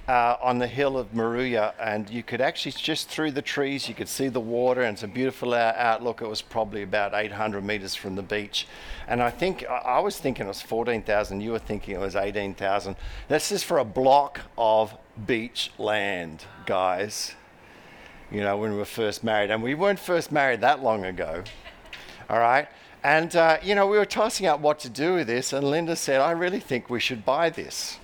uh, 0.08 0.36
on 0.42 0.60
the 0.60 0.68
hill 0.68 0.98
of 0.98 1.14
Moruya, 1.14 1.74
and 1.80 2.10
you 2.10 2.24
could 2.24 2.42
actually 2.42 2.74
just 2.74 3.08
through 3.08 3.32
the 3.32 3.42
trees 3.42 3.88
you 3.88 3.96
could 3.96 4.10
see 4.10 4.28
the 4.28 4.40
water, 4.40 4.82
and 4.82 4.96
it's 4.96 5.04
a 5.04 5.08
beautiful 5.08 5.54
outlook. 5.54 6.22
It 6.22 6.28
was 6.28 6.42
probably 6.42 6.84
about 6.84 7.14
800 7.14 7.64
meters 7.64 7.96
from 7.96 8.16
the 8.16 8.22
beach, 8.22 8.68
and 9.08 9.22
I 9.22 9.30
think 9.30 9.66
I 9.66 10.00
was 10.00 10.20
thinking 10.20 10.46
it 10.46 10.50
was 10.50 10.62
14,000. 10.62 11.40
You 11.40 11.52
were 11.52 11.60
thinking 11.60 11.96
it 11.96 12.02
was 12.02 12.16
18,000. 12.16 12.96
This 13.30 13.52
is 13.52 13.64
for 13.64 13.78
a 13.78 13.86
block 13.86 14.42
of 14.58 14.94
beach 15.26 15.72
land, 15.78 16.46
guys. 16.66 17.36
you 18.32 18.42
know, 18.42 18.58
when 18.58 18.72
we 18.72 18.78
were 18.78 18.86
first 18.86 19.24
married. 19.24 19.52
And 19.52 19.62
we 19.62 19.76
weren't 19.76 20.00
first 20.00 20.32
married 20.32 20.62
that 20.62 20.82
long 20.82 21.06
ago, 21.06 21.44
all 22.30 22.40
right? 22.40 22.68
And, 23.03 23.36
uh, 23.36 23.57
you 23.62 23.75
know, 23.75 23.86
we 23.86 23.98
were 23.98 24.05
tossing 24.05 24.45
up 24.45 24.62
what 24.62 24.79
to 24.79 24.89
do 24.89 25.15
with 25.15 25.27
this, 25.27 25.51
and 25.51 25.69
Linda 25.69 25.95
said, 25.95 26.22
I 26.22 26.31
really 26.31 26.62
think 26.62 26.89
we 26.89 27.01
should 27.01 27.25
buy 27.25 27.50
this. 27.50 28.00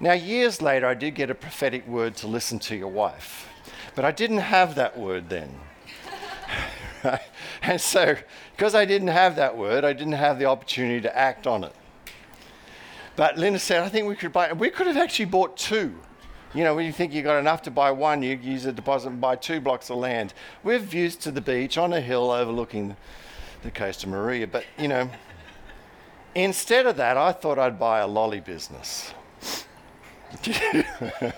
Now, 0.00 0.14
years 0.14 0.62
later, 0.62 0.86
I 0.86 0.94
did 0.94 1.14
get 1.14 1.30
a 1.30 1.34
prophetic 1.34 1.86
word 1.86 2.16
to 2.16 2.26
listen 2.26 2.58
to 2.60 2.76
your 2.76 2.88
wife, 2.88 3.48
but 3.94 4.04
I 4.04 4.12
didn't 4.12 4.38
have 4.38 4.76
that 4.76 4.98
word 4.98 5.28
then. 5.28 5.54
and 7.62 7.80
so, 7.80 8.16
because 8.56 8.74
I 8.74 8.86
didn't 8.86 9.08
have 9.08 9.36
that 9.36 9.56
word, 9.58 9.84
I 9.84 9.92
didn't 9.92 10.14
have 10.14 10.38
the 10.38 10.46
opportunity 10.46 11.02
to 11.02 11.16
act 11.16 11.46
on 11.46 11.62
it. 11.62 11.74
But 13.16 13.36
Linda 13.36 13.58
said, 13.58 13.82
I 13.82 13.90
think 13.90 14.08
we 14.08 14.16
could 14.16 14.32
buy, 14.32 14.54
we 14.54 14.70
could 14.70 14.86
have 14.86 14.96
actually 14.96 15.26
bought 15.26 15.56
two. 15.58 15.94
You 16.54 16.64
know, 16.64 16.74
when 16.74 16.86
you 16.86 16.92
think 16.92 17.12
you've 17.12 17.24
got 17.24 17.38
enough 17.38 17.62
to 17.62 17.70
buy 17.70 17.90
one, 17.90 18.22
you 18.22 18.36
use 18.36 18.64
a 18.64 18.72
deposit 18.72 19.08
and 19.08 19.20
buy 19.20 19.36
two 19.36 19.60
blocks 19.60 19.90
of 19.90 19.98
land. 19.98 20.32
We've 20.62 20.80
views 20.80 21.14
to 21.16 21.30
the 21.30 21.40
beach 21.40 21.76
on 21.76 21.92
a 21.92 22.00
hill 22.00 22.30
overlooking 22.30 22.96
the 23.64 23.70
coast 23.70 24.04
of 24.04 24.10
Moruya. 24.10 24.50
But, 24.50 24.64
you 24.78 24.88
know, 24.88 25.10
instead 26.34 26.86
of 26.86 26.96
that, 26.96 27.16
I 27.16 27.32
thought 27.32 27.58
I'd 27.58 27.78
buy 27.78 28.00
a 28.00 28.06
lolly 28.06 28.40
business. 28.40 29.12
that 30.44 31.34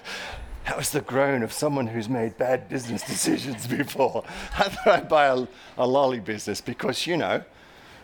was 0.76 0.90
the 0.90 1.00
groan 1.00 1.42
of 1.42 1.52
someone 1.52 1.86
who's 1.86 2.08
made 2.08 2.36
bad 2.36 2.68
business 2.68 3.02
decisions 3.02 3.66
before. 3.66 4.24
I 4.58 4.68
thought 4.68 4.86
I'd 4.86 5.08
buy 5.08 5.26
a, 5.26 5.46
a 5.78 5.86
lolly 5.86 6.20
business 6.20 6.60
because, 6.60 7.06
you 7.06 7.16
know, 7.16 7.42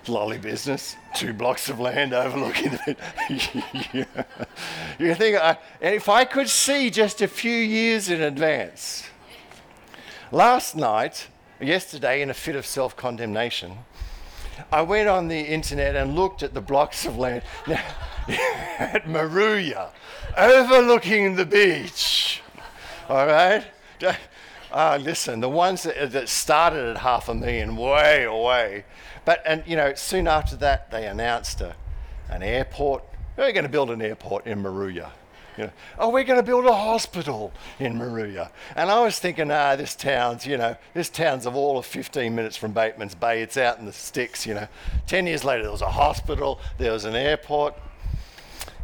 lolly 0.09 0.39
business, 0.39 0.97
two 1.15 1.33
blocks 1.33 1.69
of 1.69 1.81
land 1.81 2.13
overlooking 2.13 2.73
the. 2.73 2.97
you 4.99 5.15
think, 5.15 5.37
uh, 5.37 5.57
if 5.81 6.09
I 6.09 6.25
could 6.25 6.49
see 6.49 6.91
just 6.91 7.23
a 7.23 7.29
few 7.29 7.57
years 7.57 8.09
in 8.09 8.21
advance. 8.21 9.09
Last 10.31 10.77
night, 10.77 11.29
yesterday, 11.61 12.23
in 12.23 12.31
a 12.31 12.35
fit 12.35 12.57
of 12.57 12.67
self 12.67 12.97
condemnation, 12.97 13.79
I 14.71 14.83
went 14.83 15.09
on 15.09 15.29
the 15.29 15.41
internet 15.41 15.97
and 15.97 16.15
looked 16.15 16.43
at 16.43 16.55
the 16.55 16.61
blocks 16.61 17.07
of 17.07 17.19
land 17.19 17.43
at 17.69 19.05
Moruya, 19.07 19.91
overlooking 20.37 21.37
the 21.37 21.47
beach. 21.47 22.43
All 23.09 23.27
right? 23.27 23.65
Uh, 24.71 24.99
listen, 25.03 25.41
the 25.41 25.49
ones 25.49 25.83
that, 25.83 26.13
that 26.13 26.29
started 26.29 26.89
at 26.89 26.99
half 26.99 27.29
a 27.29 27.35
million, 27.35 27.77
way 27.77 28.25
away. 28.25 28.85
But, 29.25 29.43
and 29.47 29.63
you 29.67 29.77
know, 29.77 29.95
soon 29.95 30.27
after 30.27 30.57
that, 30.57 30.91
they 30.91 31.07
announced 31.07 31.61
a, 31.61 31.75
an 32.31 32.43
airport. 32.43 33.05
We're 33.37 33.53
going 33.53 33.65
to 33.65 33.71
build 33.71 33.91
an 33.91 34.01
airport 34.01 34.47
in 34.47 34.63
Moruya. 34.63 35.11
You 35.59 35.65
know, 35.65 35.73
oh, 35.99 36.09
we're 36.09 36.25
going 36.25 36.41
to 36.41 36.47
build 36.47 36.65
a 36.65 36.75
hospital 36.75 37.53
in 37.79 37.95
Moruya. 37.95 38.51
And 38.75 38.91
I 38.91 39.01
was 39.01 39.19
thinking, 39.19 39.51
ah, 39.51 39.77
this 39.77 39.95
town's, 39.95 40.47
you 40.47 40.57
know, 40.57 40.77
this 40.95 41.11
town's 41.11 41.45
of 41.45 41.55
all 41.55 41.79
of 41.79 41.85
15 41.85 42.35
minutes 42.35 42.57
from 42.57 42.73
Bateman's 42.73 43.15
Bay. 43.15 43.43
It's 43.43 43.57
out 43.57 43.79
in 43.79 43.85
the 43.85 43.93
sticks, 43.93 44.47
you 44.47 44.55
know. 44.55 44.67
10 45.07 45.27
years 45.27 45.45
later, 45.45 45.63
there 45.63 45.73
was 45.73 45.83
a 45.83 45.91
hospital, 45.91 46.59
there 46.79 46.93
was 46.93 47.05
an 47.05 47.15
airport. 47.15 47.75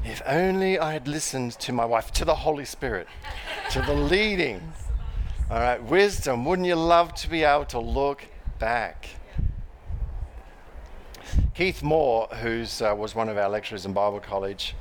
If 0.04 0.22
only 0.26 0.78
I 0.78 0.92
had 0.92 1.08
listened 1.08 1.52
to 1.60 1.72
my 1.72 1.84
wife, 1.84 2.12
to 2.12 2.24
the 2.24 2.34
Holy 2.34 2.64
Spirit, 2.64 3.08
to 3.70 3.80
the 3.82 3.94
leading. 3.94 4.72
All 5.50 5.58
right, 5.60 5.82
wisdom. 5.82 6.44
Wouldn't 6.44 6.68
you 6.68 6.76
love 6.76 7.14
to 7.16 7.30
be 7.30 7.44
able 7.44 7.64
to 7.66 7.80
look 7.80 8.26
back? 8.58 9.08
Keith 11.54 11.82
Moore, 11.82 12.28
who 12.42 12.64
uh, 12.82 12.94
was 12.94 13.14
one 13.14 13.28
of 13.28 13.36
our 13.36 13.48
lecturers 13.48 13.84
in 13.84 13.92
Bible 13.92 14.20
College, 14.20 14.74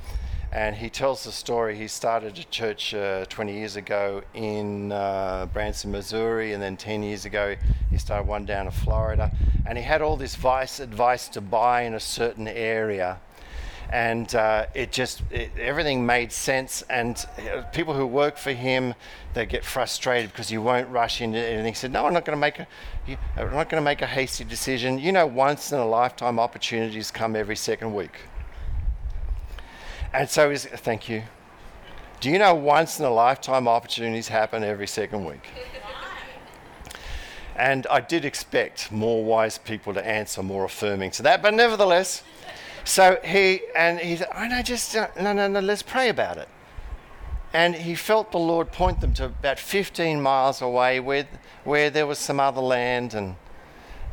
and 0.52 0.76
he 0.76 0.88
tells 0.88 1.24
the 1.24 1.32
story. 1.32 1.76
He 1.76 1.88
started 1.88 2.38
a 2.38 2.44
church 2.44 2.94
uh, 2.94 3.26
20 3.26 3.52
years 3.52 3.76
ago 3.76 4.22
in 4.32 4.92
uh, 4.92 5.46
Branson, 5.52 5.92
Missouri, 5.92 6.52
and 6.52 6.62
then 6.62 6.76
10 6.76 7.02
years 7.02 7.24
ago 7.24 7.56
he 7.90 7.98
started 7.98 8.26
one 8.26 8.46
down 8.46 8.66
in 8.66 8.72
Florida. 8.72 9.30
And 9.66 9.76
he 9.76 9.84
had 9.84 10.00
all 10.00 10.16
this 10.16 10.36
vice 10.36 10.80
advice 10.80 11.28
to 11.30 11.40
buy 11.42 11.82
in 11.82 11.94
a 11.94 12.00
certain 12.00 12.48
area, 12.48 13.20
and 13.90 14.34
uh, 14.34 14.66
it 14.74 14.92
just 14.92 15.22
it, 15.30 15.50
everything 15.58 16.06
made 16.06 16.32
sense. 16.32 16.82
And 16.88 17.22
uh, 17.52 17.62
people 17.72 17.92
who 17.92 18.06
work 18.06 18.38
for 18.38 18.52
him, 18.52 18.94
they 19.34 19.44
get 19.44 19.64
frustrated 19.64 20.30
because 20.30 20.48
he 20.48 20.56
won't 20.56 20.88
rush 20.88 21.20
into 21.20 21.38
it. 21.38 21.58
And 21.58 21.66
he 21.66 21.74
said, 21.74 21.92
"No, 21.92 22.06
I'm 22.06 22.14
not 22.14 22.24
going 22.24 22.36
to 22.36 22.40
make 22.40 22.58
a, 22.58 22.66
I'm 23.36 23.52
not 23.52 23.68
going 23.68 23.80
to 23.80 23.84
make 23.84 24.00
a 24.00 24.06
hasty 24.06 24.44
decision. 24.44 24.98
You 24.98 25.12
know, 25.12 25.26
once 25.26 25.72
in 25.72 25.78
a 25.78 25.86
lifetime 25.86 26.38
opportunities 26.38 27.10
come 27.10 27.36
every 27.36 27.56
second 27.56 27.94
week." 27.94 28.12
And 30.12 30.28
so 30.28 30.50
is 30.50 30.64
thank 30.64 31.08
you. 31.08 31.22
Do 32.20 32.30
you 32.30 32.38
know 32.38 32.54
once 32.54 32.98
in 32.98 33.04
a 33.04 33.10
lifetime 33.10 33.68
opportunities 33.68 34.28
happen 34.28 34.64
every 34.64 34.86
second 34.86 35.24
week? 35.24 35.46
And 37.56 37.88
I 37.90 38.00
did 38.00 38.24
expect 38.24 38.92
more 38.92 39.24
wise 39.24 39.58
people 39.58 39.92
to 39.94 40.06
answer 40.06 40.44
more 40.44 40.66
affirming 40.66 41.10
to 41.12 41.24
that, 41.24 41.42
but 41.42 41.54
nevertheless, 41.54 42.22
so 42.84 43.18
he 43.24 43.62
and 43.76 43.98
he 43.98 44.16
said, 44.16 44.28
"Oh 44.32 44.46
no, 44.46 44.62
just 44.62 44.94
uh, 44.94 45.08
no, 45.20 45.32
no, 45.32 45.48
no. 45.48 45.58
Let's 45.58 45.82
pray 45.82 46.08
about 46.08 46.38
it." 46.38 46.48
And 47.52 47.74
he 47.74 47.96
felt 47.96 48.30
the 48.30 48.38
Lord 48.38 48.70
point 48.70 49.00
them 49.00 49.12
to 49.14 49.24
about 49.24 49.58
15 49.58 50.22
miles 50.22 50.62
away, 50.62 51.00
where 51.00 51.26
where 51.64 51.90
there 51.90 52.06
was 52.06 52.20
some 52.20 52.38
other 52.38 52.60
land 52.60 53.12
and 53.12 53.34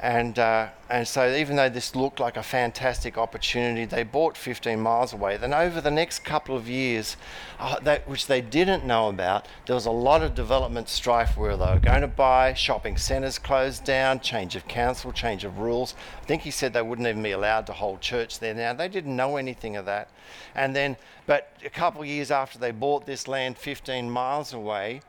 and, 0.02 0.38
uh, 0.38 0.70
and 0.90 1.08
so, 1.08 1.34
even 1.34 1.56
though 1.56 1.70
this 1.70 1.96
looked 1.96 2.20
like 2.20 2.36
a 2.36 2.44
fantastic 2.44 3.18
opportunity, 3.18 3.86
they 3.86 4.04
bought 4.04 4.38
15 4.38 4.80
miles 4.80 5.14
away. 5.14 5.38
Then, 5.38 5.54
over 5.54 5.80
the 5.80 5.90
next 5.90 6.20
couple 6.20 6.56
of 6.56 6.68
years, 6.68 7.16
uh, 7.60 7.80
that, 7.80 8.08
which 8.08 8.28
they 8.28 8.42
didn't 8.42 8.86
know 8.86 9.08
about, 9.08 9.48
there 9.66 9.74
was 9.74 9.86
a 9.86 9.92
lot 9.92 10.22
of 10.22 10.36
development 10.36 10.90
strife 10.90 11.38
where 11.38 11.56
they 11.56 11.66
were 11.66 11.80
going 11.80 12.02
to 12.02 12.08
buy, 12.08 12.54
shopping 12.54 12.98
centres 12.98 13.40
closed 13.40 13.86
down, 13.86 14.20
change 14.20 14.56
of 14.56 14.68
council, 14.68 15.14
change 15.14 15.46
of 15.46 15.60
rules. 15.60 15.96
I 16.22 16.26
think 16.26 16.42
he 16.42 16.52
said 16.52 16.74
they 16.74 16.82
wouldn't 16.82 17.08
even 17.08 17.24
be 17.24 17.32
allowed 17.32 17.66
to 17.68 17.74
hold 17.74 18.02
church 18.02 18.40
there 18.40 18.54
now. 18.54 18.74
They 18.74 18.90
didn't 18.90 19.16
know 19.16 19.38
anything 19.38 19.78
of 19.78 19.86
that. 19.86 20.10
And 20.56 20.76
then, 20.76 20.98
but 21.26 21.54
a 21.64 21.70
couple 21.70 22.02
of 22.02 22.08
years 22.08 22.32
after 22.32 22.60
they 22.60 22.72
bought 22.72 23.06
this 23.06 23.28
land 23.28 23.58
15 23.58 24.10
miles 24.10 24.52
away, 24.52 25.02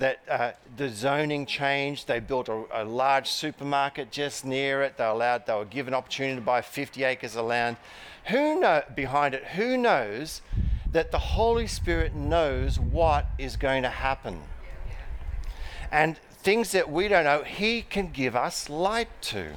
that 0.00 0.20
uh, 0.28 0.52
the 0.76 0.88
zoning 0.88 1.46
changed. 1.46 2.08
They 2.08 2.20
built 2.20 2.48
a, 2.48 2.64
a, 2.72 2.84
large 2.84 3.28
supermarket 3.28 4.10
just 4.10 4.44
near 4.44 4.82
it. 4.82 4.96
They 4.96 5.04
allowed, 5.04 5.46
they 5.46 5.54
were 5.54 5.64
given 5.64 5.94
opportunity 5.94 6.36
to 6.36 6.40
buy 6.40 6.62
50 6.62 7.04
acres 7.04 7.36
of 7.36 7.46
land. 7.46 7.76
Who 8.26 8.60
know 8.60 8.82
behind 8.94 9.34
it? 9.34 9.44
Who 9.44 9.76
knows 9.76 10.42
that 10.90 11.12
the 11.12 11.18
Holy 11.18 11.66
Spirit 11.66 12.14
knows 12.14 12.80
what 12.80 13.26
is 13.38 13.56
going 13.56 13.82
to 13.84 13.90
happen, 13.90 14.40
and 15.92 16.16
things 16.42 16.72
that 16.72 16.90
we 16.90 17.06
don't 17.06 17.24
know, 17.24 17.44
He 17.44 17.82
can 17.82 18.10
give 18.10 18.34
us 18.34 18.68
light 18.68 19.08
to. 19.22 19.52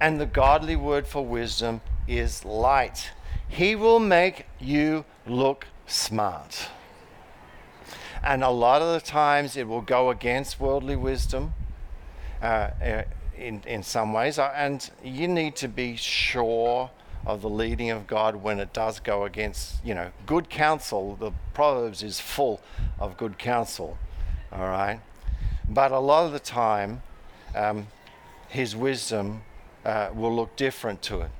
And 0.00 0.20
the 0.20 0.26
godly 0.26 0.76
word 0.76 1.06
for 1.06 1.24
wisdom 1.24 1.80
is 2.06 2.44
light. 2.44 3.10
He 3.48 3.76
will 3.76 4.00
make 4.00 4.46
you 4.60 5.04
look 5.26 5.66
smart. 5.86 6.68
And 8.22 8.44
a 8.44 8.50
lot 8.50 8.82
of 8.82 8.92
the 8.92 9.00
times 9.00 9.56
it 9.56 9.66
will 9.66 9.80
go 9.80 10.10
against 10.10 10.60
worldly 10.60 10.96
wisdom 10.96 11.54
uh, 12.40 12.44
uh, 12.44 13.02
in, 13.36 13.62
in 13.66 13.82
some 13.82 14.12
ways. 14.12 14.38
And 14.38 14.88
you 15.02 15.26
need 15.26 15.56
to 15.56 15.68
be 15.68 15.96
sure 15.96 16.90
of 17.26 17.42
the 17.42 17.48
leading 17.48 17.90
of 17.90 18.06
God 18.06 18.36
when 18.36 18.58
it 18.58 18.72
does 18.72 19.00
go 19.00 19.24
against, 19.24 19.84
you 19.84 19.94
know, 19.94 20.10
good 20.26 20.48
counsel. 20.50 21.16
The 21.16 21.32
Proverbs 21.54 22.02
is 22.02 22.20
full 22.20 22.60
of 22.98 23.16
good 23.16 23.38
counsel, 23.38 23.98
all 24.52 24.68
right? 24.68 25.00
But 25.68 25.92
a 25.92 25.98
lot 25.98 26.26
of 26.26 26.32
the 26.32 26.40
time, 26.40 27.02
um, 27.54 27.86
his 28.48 28.74
wisdom 28.76 29.42
uh, 29.84 30.10
will 30.14 30.34
look 30.34 30.56
different 30.56 31.02
to 31.02 31.20
it. 31.22 31.30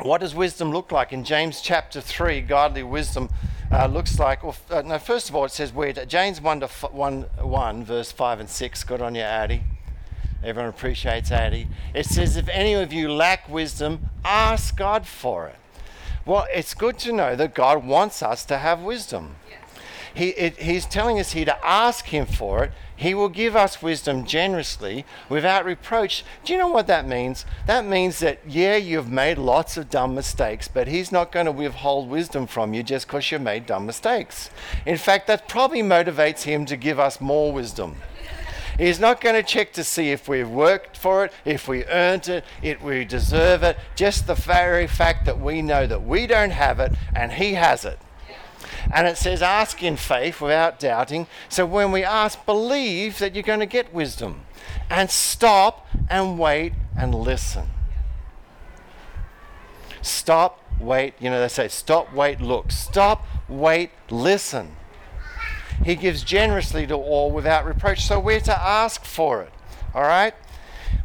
What 0.00 0.22
does 0.22 0.34
wisdom 0.34 0.72
look 0.72 0.90
like? 0.90 1.12
In 1.12 1.24
James 1.24 1.60
chapter 1.60 2.00
3, 2.00 2.40
godly 2.42 2.82
wisdom 2.82 3.28
uh, 3.72 3.86
looks 3.86 4.18
like, 4.18 4.42
well, 4.42 4.56
uh, 4.70 4.82
no, 4.82 4.98
first 4.98 5.28
of 5.28 5.34
all, 5.34 5.44
it 5.46 5.50
says 5.50 5.72
where 5.72 5.92
James 5.92 6.40
1, 6.40 6.60
to 6.60 6.66
f- 6.66 6.92
1, 6.92 7.22
1, 7.40 7.84
verse 7.84 8.12
5 8.12 8.40
and 8.40 8.48
6. 8.48 8.84
Good 8.84 9.00
on 9.00 9.14
you, 9.14 9.22
Addy. 9.22 9.62
Everyone 10.44 10.68
appreciates 10.68 11.30
Addy. 11.30 11.68
It 11.94 12.06
says, 12.06 12.36
if 12.36 12.48
any 12.48 12.74
of 12.74 12.92
you 12.92 13.10
lack 13.10 13.48
wisdom, 13.48 14.10
ask 14.24 14.76
God 14.76 15.06
for 15.06 15.46
it. 15.46 15.56
Well, 16.26 16.46
it's 16.52 16.74
good 16.74 16.98
to 17.00 17.12
know 17.12 17.34
that 17.34 17.54
God 17.54 17.84
wants 17.84 18.22
us 18.22 18.44
to 18.46 18.58
have 18.58 18.82
wisdom. 18.82 19.36
Yes. 19.48 19.60
He, 20.14 20.28
it, 20.30 20.58
he's 20.58 20.84
telling 20.84 21.18
us 21.18 21.32
here 21.32 21.46
to 21.46 21.66
ask 21.66 22.06
Him 22.06 22.26
for 22.26 22.64
it 22.64 22.72
he 23.02 23.14
will 23.14 23.28
give 23.28 23.56
us 23.56 23.82
wisdom 23.82 24.24
generously 24.24 25.04
without 25.28 25.64
reproach. 25.64 26.24
Do 26.44 26.52
you 26.52 26.58
know 26.58 26.68
what 26.68 26.86
that 26.86 27.06
means? 27.06 27.44
That 27.66 27.84
means 27.84 28.20
that, 28.20 28.38
yeah, 28.46 28.76
you've 28.76 29.10
made 29.10 29.38
lots 29.38 29.76
of 29.76 29.90
dumb 29.90 30.14
mistakes, 30.14 30.68
but 30.68 30.86
He's 30.86 31.10
not 31.10 31.32
going 31.32 31.46
to 31.46 31.52
withhold 31.52 32.08
wisdom 32.08 32.46
from 32.46 32.74
you 32.74 32.82
just 32.82 33.08
because 33.08 33.30
you've 33.30 33.42
made 33.42 33.66
dumb 33.66 33.86
mistakes. 33.86 34.50
In 34.86 34.96
fact, 34.96 35.26
that 35.26 35.48
probably 35.48 35.82
motivates 35.82 36.42
Him 36.42 36.64
to 36.66 36.76
give 36.76 37.00
us 37.00 37.20
more 37.20 37.52
wisdom. 37.52 37.96
He's 38.78 39.00
not 39.00 39.20
going 39.20 39.34
to 39.34 39.42
check 39.42 39.72
to 39.74 39.84
see 39.84 40.12
if 40.12 40.28
we've 40.28 40.48
worked 40.48 40.96
for 40.96 41.24
it, 41.24 41.32
if 41.44 41.68
we 41.68 41.84
earned 41.86 42.28
it, 42.28 42.44
if 42.62 42.80
we 42.82 43.04
deserve 43.04 43.62
it. 43.62 43.76
Just 43.96 44.26
the 44.26 44.34
very 44.34 44.86
fact 44.86 45.26
that 45.26 45.40
we 45.40 45.60
know 45.60 45.86
that 45.86 46.04
we 46.04 46.26
don't 46.26 46.50
have 46.50 46.80
it 46.80 46.92
and 47.14 47.32
He 47.32 47.54
has 47.54 47.84
it. 47.84 47.98
And 48.90 49.06
it 49.06 49.16
says, 49.16 49.42
ask 49.42 49.82
in 49.82 49.96
faith 49.96 50.40
without 50.40 50.80
doubting. 50.80 51.26
So 51.48 51.66
when 51.66 51.92
we 51.92 52.04
ask, 52.04 52.44
believe 52.46 53.18
that 53.18 53.34
you're 53.34 53.42
going 53.42 53.60
to 53.60 53.66
get 53.66 53.92
wisdom. 53.92 54.42
And 54.90 55.10
stop 55.10 55.86
and 56.08 56.38
wait 56.38 56.72
and 56.96 57.14
listen. 57.14 57.68
Stop, 60.00 60.60
wait. 60.80 61.14
You 61.20 61.30
know, 61.30 61.40
they 61.40 61.48
say, 61.48 61.68
stop, 61.68 62.12
wait, 62.12 62.40
look. 62.40 62.72
Stop, 62.72 63.26
wait, 63.48 63.90
listen. 64.10 64.76
He 65.84 65.94
gives 65.94 66.22
generously 66.22 66.86
to 66.86 66.94
all 66.94 67.30
without 67.30 67.64
reproach. 67.64 68.04
So 68.04 68.18
we're 68.18 68.40
to 68.40 68.60
ask 68.60 69.04
for 69.04 69.42
it. 69.42 69.52
All 69.94 70.02
right? 70.02 70.34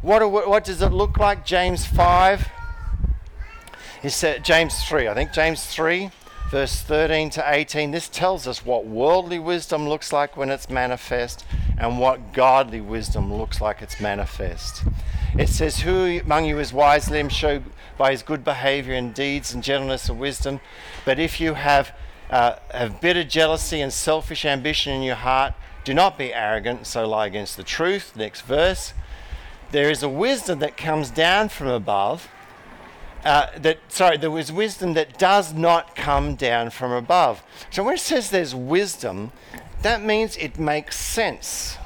What, 0.02 0.30
what 0.30 0.64
does 0.64 0.82
it 0.82 0.92
look 0.92 1.18
like? 1.18 1.44
James 1.44 1.86
5. 1.86 2.48
He 4.02 4.08
said, 4.08 4.44
James 4.44 4.76
3, 4.84 5.08
I 5.08 5.14
think 5.14 5.32
James 5.32 5.66
3, 5.66 6.10
verse 6.50 6.80
13 6.80 7.30
to 7.30 7.44
18. 7.46 7.90
This 7.90 8.08
tells 8.08 8.46
us 8.46 8.64
what 8.64 8.86
worldly 8.86 9.38
wisdom 9.38 9.88
looks 9.88 10.12
like 10.12 10.36
when 10.36 10.50
it's 10.50 10.70
manifest 10.70 11.44
and 11.76 11.98
what 11.98 12.32
godly 12.32 12.80
wisdom 12.80 13.32
looks 13.32 13.60
like 13.60 13.82
it's 13.82 14.00
manifest. 14.00 14.84
It 15.38 15.48
says, 15.48 15.80
Who 15.80 16.20
among 16.20 16.46
you 16.46 16.58
is 16.58 16.72
wise? 16.72 17.10
Let 17.10 17.20
him 17.20 17.28
show 17.28 17.62
by 17.96 18.12
his 18.12 18.22
good 18.22 18.44
behavior 18.44 18.94
and 18.94 19.14
deeds 19.14 19.52
and 19.52 19.62
gentleness 19.62 20.08
and 20.08 20.18
wisdom. 20.18 20.60
But 21.04 21.18
if 21.18 21.40
you 21.40 21.54
have, 21.54 21.92
uh, 22.30 22.56
have 22.72 23.00
bitter 23.00 23.24
jealousy 23.24 23.80
and 23.80 23.92
selfish 23.92 24.44
ambition 24.44 24.92
in 24.94 25.02
your 25.02 25.16
heart, 25.16 25.54
do 25.84 25.94
not 25.94 26.18
be 26.18 26.32
arrogant, 26.32 26.86
so 26.86 27.06
lie 27.06 27.26
against 27.26 27.56
the 27.56 27.62
truth. 27.62 28.16
Next 28.16 28.42
verse. 28.42 28.94
There 29.70 29.90
is 29.90 30.02
a 30.02 30.08
wisdom 30.08 30.60
that 30.60 30.76
comes 30.76 31.10
down 31.10 31.50
from 31.50 31.68
above. 31.68 32.28
Uh, 33.28 33.50
that 33.58 33.76
sorry, 33.88 34.16
there 34.16 34.30
was 34.30 34.50
wisdom 34.50 34.94
that 34.94 35.18
does 35.18 35.52
not 35.52 35.94
come 35.94 36.34
down 36.34 36.70
from 36.70 36.92
above. 36.92 37.42
So 37.70 37.84
when 37.84 37.92
it 37.92 38.00
says 38.00 38.30
there's 38.30 38.54
wisdom, 38.54 39.32
that 39.82 40.02
means 40.02 40.34
it 40.38 40.58
makes 40.58 40.96
sense. 40.96 41.76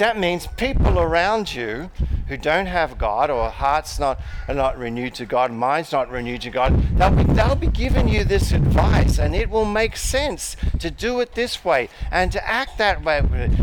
That 0.00 0.18
means 0.18 0.46
people 0.46 0.98
around 0.98 1.54
you 1.54 1.90
who 2.28 2.38
don't 2.38 2.64
have 2.64 2.96
God 2.96 3.28
or 3.28 3.50
hearts 3.50 3.98
not 3.98 4.18
are 4.48 4.54
not 4.54 4.78
renewed 4.78 5.12
to 5.16 5.26
God, 5.26 5.52
minds 5.52 5.92
not 5.92 6.10
renewed 6.10 6.40
to 6.40 6.48
God, 6.48 6.74
they'll 6.96 7.10
be, 7.10 7.24
they'll 7.24 7.54
be 7.54 7.66
giving 7.66 8.08
you 8.08 8.24
this 8.24 8.50
advice 8.50 9.18
and 9.18 9.34
it 9.34 9.50
will 9.50 9.66
make 9.66 9.98
sense 9.98 10.56
to 10.78 10.90
do 10.90 11.20
it 11.20 11.34
this 11.34 11.66
way 11.66 11.90
and 12.10 12.32
to 12.32 12.48
act 12.48 12.78
that 12.78 13.04
way 13.04 13.18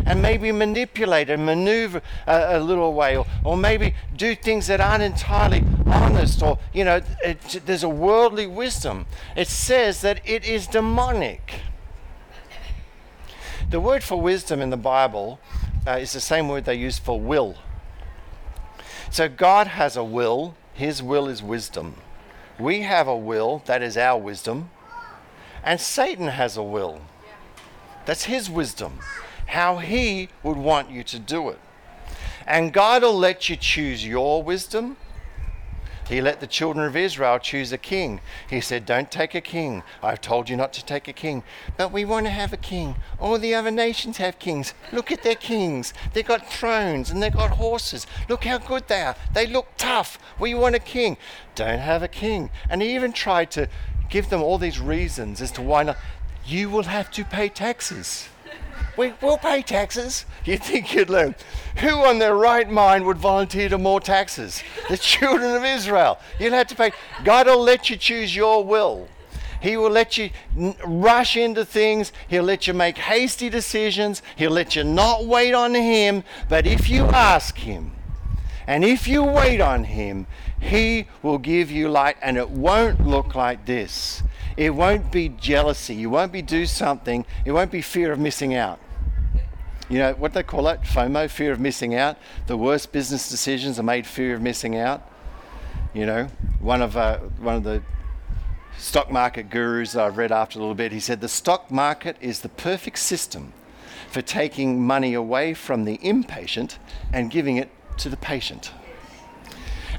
and 0.06 0.22
maybe 0.22 0.52
manipulate 0.52 1.32
and 1.32 1.44
maneuver 1.44 2.04
a, 2.28 2.58
a 2.58 2.60
little 2.60 2.94
way 2.94 3.18
or, 3.18 3.26
or 3.44 3.58
maybe 3.58 3.96
do 4.16 4.36
things 4.36 4.68
that 4.68 4.80
aren't 4.80 5.02
entirely 5.02 5.64
honest 5.88 6.44
or, 6.44 6.60
you 6.72 6.84
know, 6.84 7.02
it, 7.24 7.62
there's 7.66 7.84
a 7.84 7.90
worldly 7.90 8.46
wisdom. 8.46 9.08
It 9.36 9.48
says 9.48 10.02
that 10.02 10.22
it 10.24 10.48
is 10.48 10.68
demonic. 10.68 11.62
The 13.72 13.80
word 13.80 14.04
for 14.04 14.22
wisdom 14.22 14.62
in 14.62 14.70
the 14.70 14.78
Bible 14.78 15.40
uh, 15.88 15.98
is 15.98 16.14
the 16.14 16.20
same 16.20 16.50
word 16.50 16.66
they 16.66 16.76
use 16.76 17.00
for 17.00 17.20
will. 17.20 17.56
So 19.10 19.30
God 19.30 19.68
has 19.68 19.96
a 19.96 20.04
will, 20.04 20.56
His 20.74 21.02
will 21.02 21.28
is 21.28 21.42
wisdom. 21.42 21.96
We 22.60 22.82
have 22.82 23.08
a 23.08 23.16
will, 23.16 23.62
that 23.66 23.82
is 23.82 23.98
our 23.98 24.20
wisdom. 24.20 24.70
And 25.64 25.80
Satan 25.80 26.28
has 26.28 26.58
a 26.58 26.64
will, 26.64 27.02
that's 28.06 28.24
his 28.24 28.50
wisdom, 28.50 29.00
how 29.48 29.78
he 29.78 30.30
would 30.42 30.58
want 30.58 30.90
you 30.90 31.04
to 31.04 31.20
do 31.20 31.50
it. 31.50 31.60
And 32.46 32.72
God 32.72 33.04
will 33.04 33.18
let 33.18 33.50
you 33.50 33.58
choose 33.58 34.06
your 34.06 34.42
wisdom 34.42 34.96
he 36.10 36.22
let 36.22 36.40
the 36.40 36.48
children 36.48 36.86
of 36.86 36.96
Israel 36.96 37.38
choose 37.38 37.72
a 37.74 37.78
king. 37.78 38.22
He 38.50 38.62
said, 38.62 38.86
Don't 38.86 39.12
take 39.12 39.36
a 39.36 39.42
king. 39.42 39.84
I've 40.02 40.22
told 40.22 40.50
you 40.50 40.56
not 40.56 40.72
to 40.74 40.86
take 40.86 41.08
a 41.08 41.14
king. 41.14 41.44
But 41.76 41.92
we 41.92 42.06
want 42.06 42.26
to 42.28 42.32
have 42.32 42.54
a 42.54 42.58
king. 42.58 42.96
All 43.20 43.38
the 43.38 43.54
other 43.54 43.72
nations 43.72 44.18
have 44.18 44.40
kings. 44.40 44.74
Look 44.94 45.12
at 45.12 45.24
their 45.24 45.36
kings. 45.36 45.94
They've 46.14 46.26
got 46.26 46.50
thrones 46.50 47.12
and 47.12 47.22
they've 47.22 47.34
got 47.34 47.52
horses. 47.52 48.08
Look 48.30 48.46
how 48.46 48.58
good 48.58 48.88
they 48.88 49.02
are. 49.02 49.16
They 49.34 49.48
look 49.48 49.68
tough. 49.78 50.18
We 50.40 50.54
want 50.54 50.76
a 50.76 50.80
king. 50.80 51.18
Don't 51.56 51.80
have 51.80 52.04
a 52.04 52.08
king. 52.08 52.52
And 52.70 52.82
he 52.82 52.96
even 52.96 53.12
tried 53.12 53.52
to 53.52 53.68
give 54.10 54.30
them 54.30 54.42
all 54.42 54.58
these 54.58 54.80
reasons 54.80 55.42
as 55.42 55.52
to 55.52 55.62
why 55.62 55.84
not. 55.84 55.98
You 56.46 56.70
will 56.70 56.84
have 56.84 57.12
to 57.12 57.26
pay 57.26 57.50
taxes 57.50 58.30
we, 58.98 59.14
will 59.22 59.38
pay 59.38 59.62
taxes. 59.62 60.26
You 60.44 60.58
think 60.58 60.94
you'd 60.94 61.10
learn. 61.10 61.36
Who 61.78 61.90
on 62.06 62.20
their 62.20 62.36
right 62.36 62.70
mind 62.70 63.06
would 63.06 63.18
volunteer 63.18 63.70
to 63.70 63.78
more 63.78 64.00
taxes? 64.00 64.64
The 64.90 64.98
children 64.98 65.56
of 65.56 65.64
Israel. 65.64 66.20
You'll 66.40 66.54
have 66.54 66.68
to 66.68 66.76
pay. 66.76 66.92
God 67.24 67.48
will 67.48 67.62
let 67.62 67.90
you 67.90 67.98
choose 67.98 68.36
your 68.36 68.64
will. 68.64 69.08
He 69.62 69.78
will 69.78 69.90
let 69.90 70.18
you 70.18 70.30
n- 70.58 70.76
rush 70.86 71.36
into 71.36 71.66
things. 71.66 72.12
He'll 72.28 72.44
let 72.44 72.68
you 72.68 72.74
make 72.74 72.98
hasty 72.98 73.50
decisions. 73.50 74.22
He'll 74.36 74.52
let 74.52 74.76
you 74.76 74.84
not 74.84 75.26
wait 75.26 75.54
on 75.54 75.74
Him. 75.74 76.24
But 76.50 76.68
if 76.68 76.90
you 76.90 77.06
ask 77.06 77.58
Him, 77.58 77.92
and 78.66 78.84
if 78.84 79.08
you 79.08 79.24
wait 79.24 79.62
on 79.62 79.86
Him, 79.86 80.28
He 80.60 81.08
will 81.24 81.38
give 81.38 81.72
you 81.72 81.90
light, 81.90 82.18
and 82.22 82.38
it 82.38 82.50
won't 82.50 83.06
look 83.08 83.36
like 83.36 83.66
this. 83.66 84.24
It 84.58 84.72
won't 84.72 85.12
be 85.12 85.30
jealousy. 85.30 85.96
You 85.96 86.10
won't 86.10 86.32
be 86.32 86.42
do 86.42 86.66
something. 86.66 87.26
It 87.46 87.52
won't 87.52 87.72
be 87.72 87.82
fear 87.82 88.12
of 88.12 88.20
missing 88.20 88.56
out. 88.56 88.80
You 89.90 90.00
know 90.00 90.14
what 90.14 90.34
they 90.34 90.44
call 90.44 90.68
it? 90.68 90.82
FOMO, 90.82 91.30
fear 91.30 91.52
of 91.52 91.60
missing 91.60 91.96
out. 91.96 92.18
The 92.48 92.58
worst 92.58 92.92
business 92.92 93.30
decisions 93.30 93.80
are 93.80 93.84
made 93.84 94.06
fear 94.06 94.36
of 94.36 94.42
missing 94.42 94.76
out. 94.76 95.10
You 95.94 96.06
know, 96.06 96.28
one 96.60 96.82
of 96.82 96.98
uh, 96.98 97.20
one 97.40 97.56
of 97.56 97.64
the 97.64 97.82
stock 98.78 99.10
market 99.10 99.50
gurus 99.50 99.96
I've 99.96 100.18
read 100.18 100.32
after 100.32 100.60
a 100.60 100.62
little 100.62 100.76
bit, 100.76 100.92
he 100.92 101.00
said 101.00 101.22
the 101.22 101.30
stock 101.30 101.72
market 101.72 102.18
is 102.20 102.42
the 102.42 102.50
perfect 102.50 103.00
system 103.00 103.54
for 104.10 104.22
taking 104.22 104.82
money 104.82 105.14
away 105.14 105.54
from 105.54 105.86
the 105.86 106.00
impatient 106.02 106.80
and 107.12 107.32
giving 107.32 107.58
it 107.58 107.70
to 107.98 108.10
the 108.10 108.18
patient. 108.18 108.72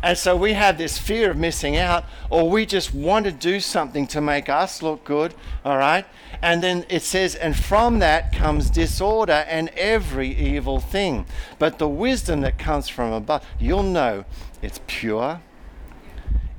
And 0.03 0.17
so 0.17 0.37
we 0.37 0.53
have 0.53 0.79
this 0.79 0.97
fear 0.97 1.31
of 1.31 1.37
missing 1.37 1.77
out, 1.77 2.05
or 2.31 2.49
we 2.49 2.67
just 2.67 2.95
want 2.95 3.25
to 3.27 3.33
do 3.33 3.59
something 3.59 4.07
to 4.09 4.21
make 4.21 4.49
us 4.49 4.81
look 4.81 5.05
good, 5.05 5.35
all 5.65 5.77
right? 5.77 6.05
And 6.41 6.63
then 6.63 6.87
it 6.89 7.03
says, 7.03 7.35
and 7.35 7.57
from 7.57 7.99
that 7.99 8.33
comes 8.33 8.71
disorder 8.71 9.45
and 9.49 9.69
every 9.71 10.29
evil 10.29 10.79
thing. 10.81 11.27
But 11.59 11.79
the 11.79 11.89
wisdom 11.89 12.43
that 12.43 12.59
comes 12.59 12.89
from 12.89 13.13
above, 13.13 13.45
you'll 13.59 13.83
know 13.83 14.25
it's 14.63 14.81
pure, 14.87 15.41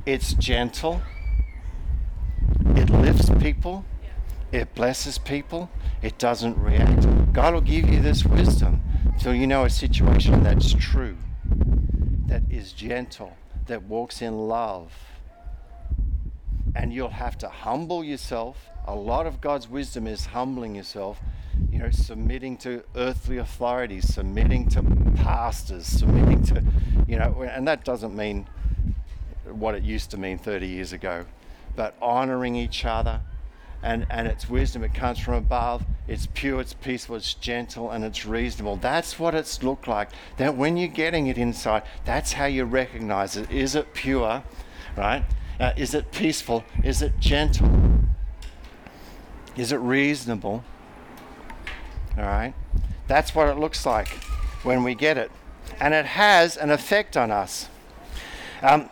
it's 0.06 0.34
gentle, 0.34 1.02
it 2.76 2.90
lifts 2.90 3.30
people, 3.42 3.86
it 4.52 4.74
blesses 4.76 5.18
people, 5.18 5.70
it 6.02 6.18
doesn't 6.18 6.58
react. 6.58 7.08
God 7.34 7.54
will 7.54 7.62
give 7.62 7.88
you 7.90 8.02
this 8.02 8.26
wisdom 8.26 8.82
till 9.20 9.34
you 9.34 9.48
know 9.48 9.66
a 9.66 9.70
situation 9.70 10.44
that's 10.44 10.74
true 10.74 11.16
that 12.30 12.44
is 12.50 12.74
gentle, 12.74 13.36
that 13.66 13.84
walks 13.84 14.22
in 14.22 14.48
love. 14.48 14.94
And 16.76 16.94
you'll 16.94 17.10
have 17.10 17.38
to 17.40 17.50
humble 17.50 18.04
yourself. 18.04 18.70
A 18.90 18.96
lot 18.96 19.28
of 19.28 19.40
God's 19.40 19.70
wisdom 19.70 20.08
is 20.08 20.26
humbling 20.26 20.74
yourself, 20.74 21.22
you 21.72 21.78
know, 21.78 21.92
submitting 21.92 22.58
to 22.58 22.84
earthly 22.96 23.38
authorities, 23.38 24.12
submitting 24.12 24.68
to 24.70 24.82
pastors, 25.16 25.86
submitting 25.86 26.42
to, 26.46 26.64
you 27.08 27.20
know, 27.20 27.44
and 27.44 27.68
that 27.68 27.86
doesn't 27.86 28.16
mean 28.16 28.48
what 29.46 29.76
it 29.76 29.84
used 29.84 30.10
to 30.10 30.18
mean 30.18 30.40
30 30.40 30.66
years 30.66 30.92
ago, 30.92 31.24
but 31.76 31.94
honoring 32.02 32.56
each 32.56 32.84
other, 32.84 33.22
and, 33.84 34.08
and 34.10 34.28
it's 34.28 34.50
wisdom. 34.50 34.84
It 34.84 34.96
comes 34.96 35.20
from 35.20 35.36
above. 35.36 35.86
It's 36.08 36.28
pure, 36.34 36.60
it's 36.60 36.74
peaceful, 36.74 37.16
it's 37.16 37.36
gentle, 37.36 37.92
and 37.92 38.04
it's 38.04 38.26
reasonable. 38.26 38.78
That's 38.78 39.20
what 39.20 39.36
it's 39.36 39.62
looked 39.62 39.88
like. 39.88 40.10
That 40.38 40.58
when 40.58 40.78
you're 40.78 40.88
getting 40.88 41.28
it 41.28 41.38
inside, 41.38 41.84
that's 42.06 42.34
how 42.34 42.46
you 42.46 42.66
recognize 42.66 43.38
it. 43.38 43.52
Is 43.52 43.76
it 43.76 43.94
pure, 43.94 44.44
right? 44.98 45.24
Uh, 45.60 45.74
is 45.78 45.94
it 45.94 46.12
peaceful? 46.12 46.64
Is 46.84 47.04
it 47.04 47.20
gentle? 47.20 47.99
Is 49.60 49.74
it 49.74 49.78
reasonable? 49.80 50.64
All 52.18 52.24
right? 52.24 52.54
That's 53.08 53.36
what 53.36 53.50
it 53.50 53.58
looks 53.58 53.86
like 53.86 54.08
when 54.64 54.84
we 54.84 54.96
get 54.96 55.18
it. 55.18 55.30
And 55.82 55.94
it 55.94 56.06
has 56.06 56.56
an 56.56 56.72
effect 56.72 57.18
on 57.18 57.30
us. 57.30 57.68
Um, 58.62 58.90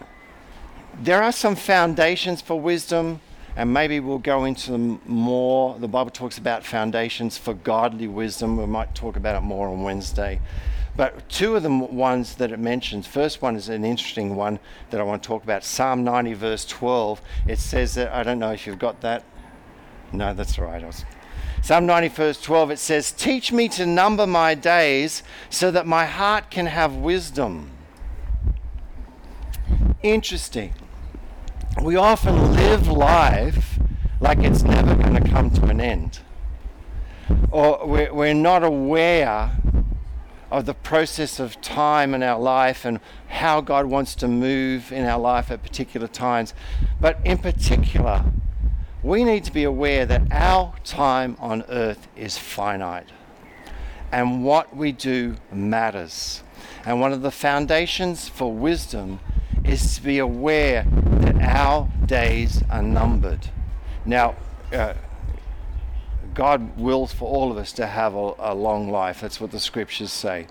there 1.01 1.23
are 1.23 1.31
some 1.31 1.55
foundations 1.55 2.41
for 2.41 2.59
wisdom 2.59 3.21
and 3.55 3.71
maybe 3.71 4.01
we'll 4.01 4.17
go 4.17 4.43
into 4.43 4.73
them 4.73 4.99
more. 5.05 5.79
The 5.79 5.87
Bible 5.87 6.11
talks 6.11 6.37
about 6.37 6.65
foundations 6.65 7.37
for 7.37 7.53
godly 7.53 8.09
wisdom. 8.09 8.57
We 8.57 8.65
might 8.65 8.93
talk 8.93 9.15
about 9.15 9.37
it 9.37 9.45
more 9.45 9.69
on 9.69 9.83
Wednesday. 9.83 10.41
But 10.97 11.29
two 11.29 11.55
of 11.55 11.63
the 11.63 11.69
ones 11.69 12.35
that 12.35 12.51
it 12.51 12.59
mentions, 12.59 13.07
first 13.07 13.41
one 13.41 13.55
is 13.55 13.69
an 13.69 13.85
interesting 13.85 14.35
one 14.35 14.59
that 14.89 14.99
I 14.99 15.05
want 15.05 15.23
to 15.23 15.27
talk 15.27 15.45
about. 15.45 15.63
Psalm 15.63 16.03
90, 16.03 16.33
verse 16.33 16.65
12. 16.65 17.21
It 17.47 17.57
says 17.57 17.95
that, 17.95 18.11
I 18.11 18.23
don't 18.23 18.39
know 18.39 18.51
if 18.51 18.67
you've 18.67 18.79
got 18.79 18.99
that. 18.99 19.23
No, 20.11 20.33
that's 20.33 20.57
all 20.57 20.65
right. 20.65 20.85
Was, 20.85 21.05
Psalm 21.61 21.85
90, 21.85 22.07
verse 22.09 22.41
12, 22.41 22.71
it 22.71 22.79
says, 22.79 23.11
Teach 23.11 23.51
me 23.51 23.67
to 23.69 23.85
number 23.85 24.25
my 24.25 24.55
days 24.55 25.23
so 25.49 25.71
that 25.71 25.85
my 25.85 26.05
heart 26.05 26.49
can 26.49 26.67
have 26.67 26.95
wisdom. 26.95 27.71
Interesting. 30.03 30.73
we 31.81 31.95
often 31.95 32.53
live 32.53 32.87
life 32.87 33.79
like 34.19 34.39
it's 34.39 34.63
never 34.63 34.95
going 34.95 35.15
to 35.15 35.29
come 35.29 35.49
to 35.51 35.65
an 35.65 35.81
end. 35.81 36.19
Or 37.51 37.85
we're, 37.85 38.13
we're 38.13 38.33
not 38.33 38.63
aware 38.63 39.51
of 40.49 40.65
the 40.65 40.73
process 40.73 41.39
of 41.39 41.59
time 41.61 42.13
in 42.13 42.23
our 42.23 42.39
life 42.39 42.85
and 42.85 42.99
how 43.27 43.59
God 43.59 43.87
wants 43.87 44.15
to 44.15 44.27
move 44.27 44.91
in 44.91 45.05
our 45.05 45.19
life 45.19 45.51
at 45.51 45.61
particular 45.61 46.07
times. 46.07 46.53
But 47.01 47.19
in 47.25 47.37
particular, 47.37 48.23
we 49.07 49.23
need 49.23 49.45
to 49.45 49.53
be 49.53 49.63
aware 49.63 50.05
that 50.05 50.21
our 50.31 50.73
time 50.83 51.37
on 51.39 51.63
earth 51.69 52.09
is 52.17 52.37
finite 52.37 53.07
and 54.11 54.43
what 54.43 54.75
we 54.75 54.91
do 54.91 55.37
matters. 55.49 56.43
And 56.85 56.99
one 56.99 57.13
of 57.13 57.21
the 57.21 57.31
foundations 57.31 58.27
for 58.27 58.51
wisdom 58.51 59.21
is 59.63 59.95
to 59.95 60.03
be 60.03 60.19
aware 60.19 60.85
that 61.21 61.37
our 61.41 61.87
days 62.05 62.61
are 62.69 62.83
numbered. 62.83 63.49
Now, 64.05 64.35
uh, 64.73 64.95
God 66.33 66.77
wills 66.77 67.13
for 67.13 67.29
all 67.29 67.49
of 67.49 67.57
us 67.57 67.71
to 67.73 67.87
have 67.87 68.13
a, 68.13 68.33
a 68.39 68.53
long 68.53 68.91
life. 68.91 69.21
That's 69.21 69.39
what 69.39 69.51
the 69.51 69.59
scriptures 69.59 70.11
say. 70.11 70.47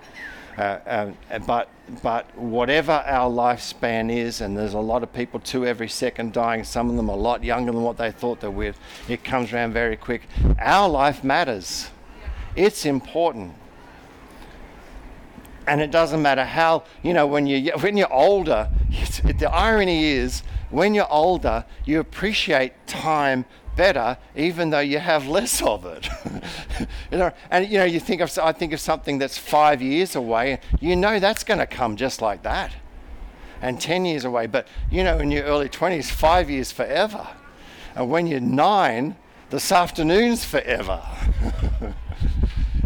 Uh, 0.57 0.79
um, 0.87 1.17
but 1.45 1.69
but 2.01 2.35
whatever 2.35 2.91
our 2.91 3.29
lifespan 3.29 4.11
is, 4.11 4.41
and 4.41 4.57
there's 4.57 4.73
a 4.73 4.79
lot 4.79 5.03
of 5.03 5.13
people 5.13 5.39
too 5.39 5.65
every 5.65 5.87
second 5.87 6.33
dying. 6.33 6.63
Some 6.63 6.89
of 6.89 6.95
them 6.95 7.09
a 7.09 7.15
lot 7.15 7.43
younger 7.43 7.71
than 7.71 7.83
what 7.83 7.97
they 7.97 8.11
thought 8.11 8.41
they 8.41 8.47
would. 8.47 8.75
It 9.07 9.23
comes 9.23 9.53
around 9.53 9.73
very 9.73 9.95
quick. 9.95 10.23
Our 10.59 10.89
life 10.89 11.23
matters. 11.23 11.91
It's 12.55 12.85
important. 12.85 13.53
And 15.67 15.79
it 15.79 15.91
doesn't 15.91 16.21
matter 16.21 16.43
how 16.43 16.85
you 17.03 17.13
know 17.13 17.27
when 17.27 17.45
you 17.45 17.71
when 17.79 17.97
you're 17.97 18.13
older. 18.13 18.69
The 19.37 19.51
irony 19.51 20.05
is 20.05 20.41
when 20.69 20.93
you're 20.95 21.11
older, 21.11 21.65
you 21.85 21.99
appreciate 21.99 22.73
time 22.87 23.45
better, 23.77 24.17
even 24.35 24.71
though 24.71 24.81
you 24.81 24.99
have 24.99 25.27
less 25.27 25.61
of 25.73 25.85
it. 25.85 26.09
you 27.11 27.17
know, 27.17 27.31
and 27.49 27.67
you 27.67 27.77
know, 27.77 27.85
you 27.85 27.99
think 27.99 28.19
of 28.21 28.37
I 28.37 28.51
think 28.51 28.73
of 28.73 28.79
something 28.79 29.19
that's 29.19 29.37
five 29.37 29.81
years 29.81 30.15
away. 30.15 30.59
You 30.81 30.95
know 30.95 31.19
that's 31.19 31.43
going 31.43 31.59
to 31.59 31.67
come 31.67 31.95
just 31.95 32.21
like 32.21 32.43
that, 32.43 32.73
and 33.61 33.79
ten 33.79 34.03
years 34.05 34.25
away. 34.25 34.47
But 34.47 34.67
you 34.91 35.03
know, 35.03 35.19
in 35.19 35.31
your 35.31 35.43
early 35.43 35.69
twenties, 35.69 36.11
five 36.11 36.49
years 36.49 36.71
forever, 36.71 37.27
and 37.95 38.09
when 38.09 38.27
you're 38.27 38.41
nine, 38.41 39.15
this 39.49 39.71
afternoon's 39.71 40.43
forever. 40.43 41.01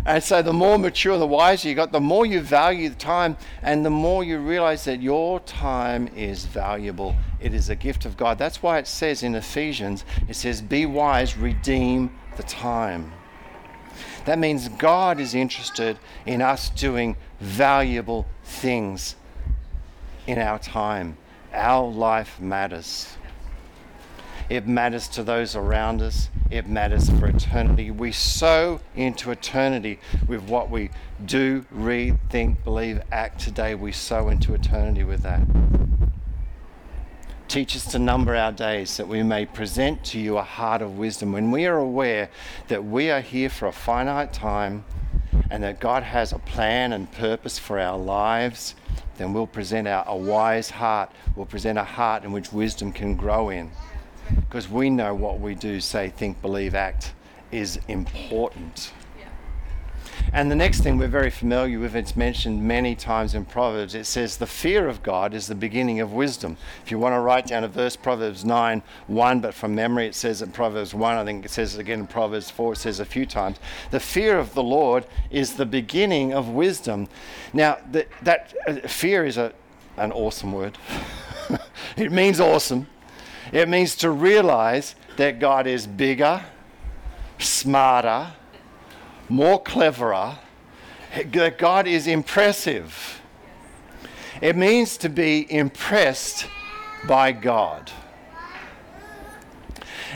And 0.06 0.24
so 0.24 0.42
the 0.42 0.54
more 0.54 0.80
mature 0.80 1.18
the 1.18 1.28
wiser 1.28 1.70
you 1.70 1.76
got, 1.76 1.92
the 1.92 2.00
more 2.00 2.26
you 2.26 2.42
value 2.42 2.90
the 2.90 2.96
time 2.96 3.38
and 3.62 3.86
the 3.86 3.92
more 3.92 4.24
you 4.24 4.40
realize 4.40 4.86
that 4.86 5.02
your 5.02 5.40
time 5.42 6.08
is 6.16 6.46
valuable. 6.46 7.16
It 7.40 7.54
is 7.54 7.70
a 7.70 7.76
gift 7.76 8.06
of 8.06 8.18
God. 8.18 8.38
That's 8.38 8.64
why 8.64 8.80
it 8.80 8.88
says 8.88 9.22
in 9.22 9.36
Ephesians, 9.36 10.04
it 10.28 10.36
says, 10.36 10.62
Be 10.62 10.86
wise, 10.86 11.38
redeem 11.38 12.12
the 12.38 12.44
time. 12.44 13.14
That 14.26 14.40
means 14.40 14.70
God 14.70 15.20
is 15.20 15.36
interested 15.36 15.98
in 16.26 16.42
us 16.42 16.70
doing 16.70 17.16
valuable 17.40 18.28
things 18.44 19.16
in 20.28 20.38
our 20.38 20.60
time. 20.60 21.18
Our 21.54 21.88
life 21.88 22.40
matters. 22.40 23.18
It 24.52 24.68
matters 24.68 25.08
to 25.08 25.24
those 25.24 25.56
around 25.56 26.02
us. 26.02 26.30
It 26.50 26.68
matters 26.68 27.10
for 27.10 27.28
eternity. 27.28 27.90
We 27.90 28.12
sow 28.12 28.82
into 28.98 29.32
eternity 29.32 29.98
with 30.28 30.42
what 30.44 30.70
we 30.70 30.90
do, 31.26 31.66
read, 31.72 32.18
think, 32.30 32.62
believe, 32.66 33.02
act 33.14 33.40
today. 33.40 33.76
We 33.76 33.94
sow 33.94 34.28
into 34.28 34.54
eternity 34.54 35.06
with 35.06 35.24
that. 35.24 35.40
Teach 37.48 37.78
us 37.78 37.86
to 37.94 38.00
number 38.00 38.36
our 38.36 38.52
days 38.52 38.98
that 38.98 39.08
we 39.08 39.24
may 39.24 39.46
present 39.46 40.04
to 40.08 40.20
you 40.20 40.38
a 40.38 40.44
heart 40.44 40.82
of 40.82 40.98
wisdom. 40.98 41.32
When 41.32 41.50
we 41.52 41.66
are 41.66 41.78
aware 41.78 42.30
that 42.68 42.84
we 42.84 43.10
are 43.10 43.22
here 43.22 43.50
for 43.50 43.70
a 43.70 43.72
finite 43.72 44.34
time 44.34 44.84
and 45.50 45.64
that 45.64 45.80
God 45.80 46.04
has 46.04 46.34
a 46.34 46.40
plan 46.40 46.92
and 46.92 47.10
purpose 47.10 47.58
for 47.58 47.80
our 47.80 47.98
lives, 47.98 48.76
then 49.16 49.32
we'll 49.32 49.48
present 49.48 49.88
our, 49.88 50.04
a 50.06 50.18
wise 50.18 50.72
heart. 50.72 51.10
We'll 51.38 51.46
present 51.46 51.80
a 51.80 51.86
heart 51.86 52.26
in 52.26 52.34
which 52.34 52.52
wisdom 52.52 52.92
can 52.92 53.16
grow 53.16 53.50
in 53.50 53.72
because 54.36 54.70
we 54.70 54.90
know 54.90 55.14
what 55.14 55.40
we 55.40 55.56
do, 55.56 55.80
say, 55.80 56.10
think, 56.10 56.42
believe, 56.42 56.76
act 56.76 57.14
is 57.52 57.80
important. 57.88 58.92
And 60.34 60.50
the 60.50 60.56
next 60.56 60.82
thing 60.82 60.98
we're 60.98 61.08
very 61.08 61.30
familiar 61.30 61.80
with, 61.80 61.96
it's 61.96 62.16
mentioned 62.16 62.64
many 62.64 62.96
times 62.96 63.36
in 63.36 63.44
Proverbs. 63.44 63.96
It 63.96 64.06
says, 64.06 64.38
The 64.38 64.48
fear 64.48 64.88
of 64.88 65.04
God 65.04 65.34
is 65.34 65.48
the 65.48 65.56
beginning 65.56 66.00
of 66.00 66.14
wisdom. 66.14 66.58
If 66.86 66.92
you 66.92 66.98
want 67.00 67.16
to 67.16 67.20
write 67.20 67.48
down 67.48 67.64
a 67.64 67.68
verse, 67.68 67.96
Proverbs 67.96 68.46
9 68.46 68.82
1, 69.08 69.40
but 69.42 69.54
from 69.54 69.76
memory 69.76 70.08
it 70.08 70.16
says 70.16 70.42
in 70.42 70.52
Proverbs 70.52 70.94
1, 70.94 71.18
I 71.18 71.26
think 71.26 71.44
it 71.44 71.52
says 71.52 71.76
it 71.76 71.82
again 71.82 72.00
in 72.00 72.08
Proverbs 72.08 72.50
4, 72.50 72.74
it 72.74 72.78
says 72.78 73.00
a 73.00 73.06
few 73.06 73.26
times. 73.26 73.58
The 73.92 74.00
fear 74.00 74.40
of 74.40 74.54
the 74.54 74.64
Lord 74.64 75.06
is 75.30 75.56
the 75.56 75.66
beginning 75.66 76.34
of 76.34 76.48
wisdom. 76.48 77.10
Now, 77.52 77.80
the, 77.92 78.08
that 78.22 78.54
uh, 78.68 78.76
fear 78.88 79.26
is 79.26 79.38
a, 79.38 79.54
an 79.98 80.14
awesome 80.14 80.54
word, 80.54 80.78
it 81.98 82.12
means 82.12 82.40
awesome. 82.40 82.88
It 83.52 83.68
means 83.68 83.96
to 83.98 84.12
realize 84.12 84.96
that 85.18 85.40
God 85.40 85.68
is 85.68 85.88
bigger, 85.88 86.44
smarter, 87.40 88.34
more 89.30 89.62
cleverer, 89.62 90.38
that 91.32 91.58
God 91.58 91.88
is 91.88 92.08
impressive. 92.08 93.22
It 94.42 94.56
means 94.56 94.98
to 94.98 95.10
be 95.10 95.52
impressed 95.52 96.48
by 97.08 97.32
God. 97.32 97.92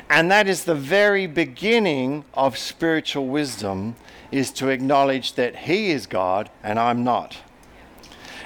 And 0.09 0.29
that 0.31 0.47
is 0.47 0.65
the 0.65 0.75
very 0.75 1.27
beginning 1.27 2.25
of 2.33 2.57
spiritual 2.57 3.27
wisdom 3.27 3.95
is 4.31 4.51
to 4.51 4.69
acknowledge 4.69 5.33
that 5.33 5.55
he 5.55 5.91
is 5.91 6.05
God 6.05 6.49
and 6.63 6.79
I'm 6.79 7.03
not. 7.03 7.37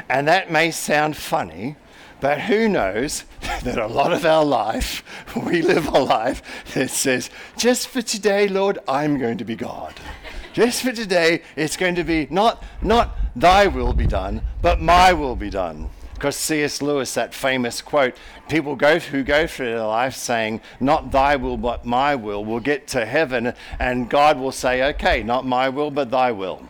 And 0.08 0.28
that 0.28 0.52
may 0.52 0.72
sound 0.72 1.18
funny, 1.18 1.76
but 2.22 2.42
who 2.42 2.68
knows 2.68 3.24
that 3.64 3.78
a 3.78 3.88
lot 3.88 4.14
of 4.14 4.26
our 4.26 4.46
life, 4.46 5.04
we 5.46 5.62
live 5.62 5.88
a 5.88 6.00
life 6.00 6.42
that 6.74 6.90
says, 6.90 7.30
just 7.58 7.88
for 7.88 8.02
today, 8.02 8.48
Lord, 8.48 8.80
I'm 8.88 9.18
going 9.18 9.38
to 9.38 9.46
be 9.46 9.56
God. 9.56 9.94
Just 10.54 10.82
for 10.82 10.92
today, 10.92 11.42
it's 11.56 11.78
going 11.78 11.96
to 11.96 12.04
be 12.04 12.28
not, 12.30 12.64
not 12.82 13.16
thy 13.36 13.68
will 13.68 13.94
be 13.94 14.08
done, 14.08 14.42
but 14.62 14.82
my 14.82 15.14
will 15.14 15.36
be 15.36 15.50
done. 15.50 15.90
Because 16.14 16.36
C.S. 16.36 16.82
Lewis, 16.82 17.14
that 17.14 17.34
famous 17.34 17.82
quote, 17.82 18.18
people 18.50 18.76
go 18.76 19.00
who 19.00 19.24
go 19.24 19.48
through 19.48 19.68
their 19.68 19.86
life 19.86 20.16
saying, 20.16 20.60
Not 20.82 21.12
thy 21.12 21.38
will, 21.38 21.56
but 21.56 21.86
my 21.86 22.14
will, 22.14 22.44
will 22.44 22.60
get 22.60 22.88
to 22.88 23.06
heaven, 23.06 23.54
and 23.80 24.10
God 24.10 24.38
will 24.38 24.52
say, 24.52 24.84
Okay, 24.90 25.24
not 25.24 25.46
my 25.46 25.70
will, 25.70 25.92
but 25.92 26.12
thy 26.12 26.34
will. 26.34 26.68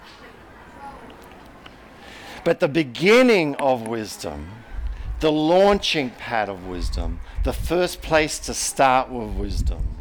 But 2.43 2.59
the 2.59 2.67
beginning 2.67 3.55
of 3.55 3.88
wisdom 3.88 4.49
the 5.19 5.32
launching 5.32 6.10
pad 6.12 6.49
of 6.49 6.67
wisdom, 6.67 7.19
the 7.43 7.53
first 7.53 8.01
place 8.01 8.39
to 8.39 8.53
start 8.53 9.10
with 9.10 9.29
wisdom, 9.36 9.97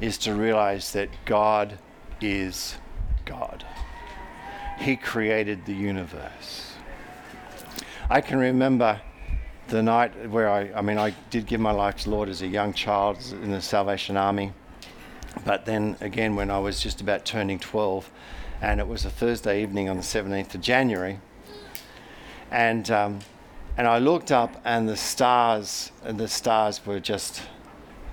is 0.00 0.18
to 0.18 0.34
realize 0.34 0.92
that 0.92 1.08
God 1.24 1.78
is 2.20 2.76
God. 3.24 3.64
He 4.78 4.96
created 4.96 5.66
the 5.66 5.74
universe. 5.74 6.72
I 8.10 8.20
can 8.20 8.38
remember 8.38 9.00
the 9.68 9.82
night 9.82 10.28
where 10.28 10.50
I, 10.50 10.72
I 10.74 10.82
mean, 10.82 10.98
I 10.98 11.14
did 11.30 11.46
give 11.46 11.60
my 11.60 11.70
life 11.70 11.96
to 11.98 12.04
the 12.04 12.10
Lord 12.10 12.28
as 12.28 12.42
a 12.42 12.46
young 12.46 12.72
child 12.72 13.18
in 13.42 13.50
the 13.50 13.62
Salvation 13.62 14.16
Army. 14.16 14.52
But 15.44 15.64
then 15.64 15.96
again, 16.00 16.36
when 16.36 16.50
I 16.50 16.58
was 16.58 16.80
just 16.80 17.00
about 17.00 17.24
turning 17.24 17.58
12, 17.58 18.10
and 18.60 18.80
it 18.80 18.86
was 18.86 19.04
a 19.04 19.10
Thursday 19.10 19.62
evening 19.62 19.88
on 19.88 19.96
the 19.96 20.02
17th 20.02 20.54
of 20.54 20.60
January, 20.60 21.18
and 22.50 22.90
um, 22.90 23.20
and 23.76 23.86
I 23.88 23.98
looked 23.98 24.30
up, 24.30 24.60
and 24.64 24.88
the 24.88 24.96
stars, 24.96 25.90
and 26.04 26.18
the 26.18 26.28
stars 26.28 26.84
were 26.86 27.00
just 27.00 27.42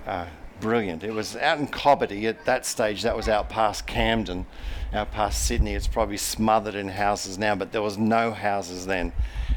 uh, 0.08 0.26
brilliant. 0.60 1.04
It 1.04 1.14
was 1.14 1.36
out 1.36 1.60
in 1.60 1.68
Cobbitty 1.68 2.26
at 2.26 2.46
that 2.46 2.66
stage. 2.66 3.04
That 3.04 3.16
was 3.16 3.30
out 3.30 3.50
past 3.50 3.86
Camden, 3.86 4.48
out 4.92 5.12
past 5.12 5.46
Sydney. 5.46 5.76
It's 5.76 5.88
probably 5.88 6.18
smothered 6.18 6.76
in 6.76 6.88
houses 6.88 7.38
now, 7.38 7.56
but 7.56 7.72
there 7.72 7.82
was 7.82 7.98
no 7.98 8.32
houses 8.32 8.88
then. 8.88 9.14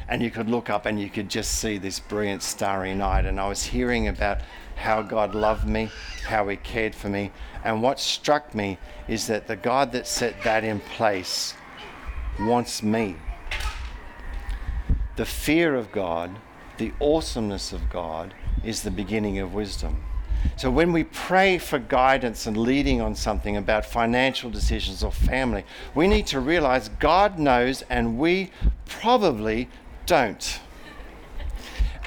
And 0.07 0.21
you 0.21 0.29
could 0.29 0.47
look 0.49 0.69
up, 0.69 0.85
and 0.85 0.99
you 0.99 1.09
could 1.09 1.29
just 1.29 1.59
see 1.59 1.79
this 1.79 1.99
brilliant 1.99 2.43
starry 2.43 2.93
night. 2.93 3.25
And 3.25 3.39
I 3.39 3.47
was 3.47 3.63
hearing 3.63 4.07
about 4.07 4.41
how 4.75 5.01
God 5.01 5.33
loved 5.33 5.67
me, 5.67 5.89
how 6.27 6.47
He 6.47 6.57
cared 6.57 6.93
for 6.93 7.09
me. 7.09 7.31
And 7.63 7.81
what 7.81 7.99
struck 7.99 8.53
me 8.53 8.77
is 9.07 9.25
that 9.25 9.47
the 9.47 9.55
God 9.55 9.91
that 9.93 10.05
set 10.05 10.43
that 10.43 10.63
in 10.63 10.79
place 10.81 11.55
wants 12.39 12.83
me 12.83 13.15
the 15.15 15.25
fear 15.25 15.75
of 15.75 15.91
God, 15.91 16.37
the 16.77 16.91
awesomeness 16.99 17.71
of 17.71 17.89
God, 17.89 18.33
is 18.63 18.83
the 18.83 18.91
beginning 18.91 19.39
of 19.39 19.53
wisdom. 19.53 20.03
So 20.57 20.69
when 20.69 20.93
we 20.93 21.03
pray 21.03 21.57
for 21.57 21.79
guidance 21.79 22.45
and 22.45 22.55
leading 22.55 23.01
on 23.01 23.15
something 23.15 23.57
about 23.57 23.85
financial 23.85 24.49
decisions 24.49 25.03
or 25.03 25.11
family, 25.11 25.65
we 25.93 26.07
need 26.07 26.27
to 26.27 26.39
realize 26.39 26.89
God 26.89 27.39
knows 27.39 27.81
and 27.83 28.17
we 28.17 28.51
probably 28.85 29.69
don't. 30.05 30.59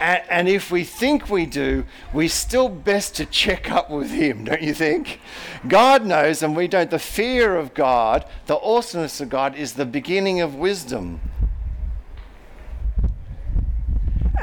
And, 0.01 0.23
and, 0.31 0.49
if 0.49 0.71
we 0.71 0.85
think 0.85 1.29
we 1.29 1.45
do, 1.45 1.85
we 2.13 2.29
still 2.29 2.69
best 2.69 3.17
to 3.17 3.27
check 3.27 3.69
up 3.69 3.91
with 3.91 4.13
Him, 4.13 4.45
don't 4.45 4.63
you 4.63 4.73
think? 4.73 5.21
God 5.67 6.07
knows 6.07 6.41
and 6.41 6.55
we 6.55 6.69
don't. 6.69 6.89
The 6.89 7.01
fear 7.01 7.57
of 7.57 7.75
God, 7.75 8.25
the 8.47 8.61
awesomeness 8.61 9.21
of 9.21 9.29
God, 9.29 9.57
is 9.57 9.73
the 9.73 9.85
beginning 9.85 10.41
of 10.41 10.55
wisdom. 10.55 11.21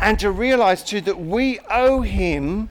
And 0.05 0.19
to 0.19 0.29
realize 0.29 0.83
too 0.83 1.01
that 1.01 1.19
we 1.19 1.59
owe 1.67 2.01
Him 2.01 2.69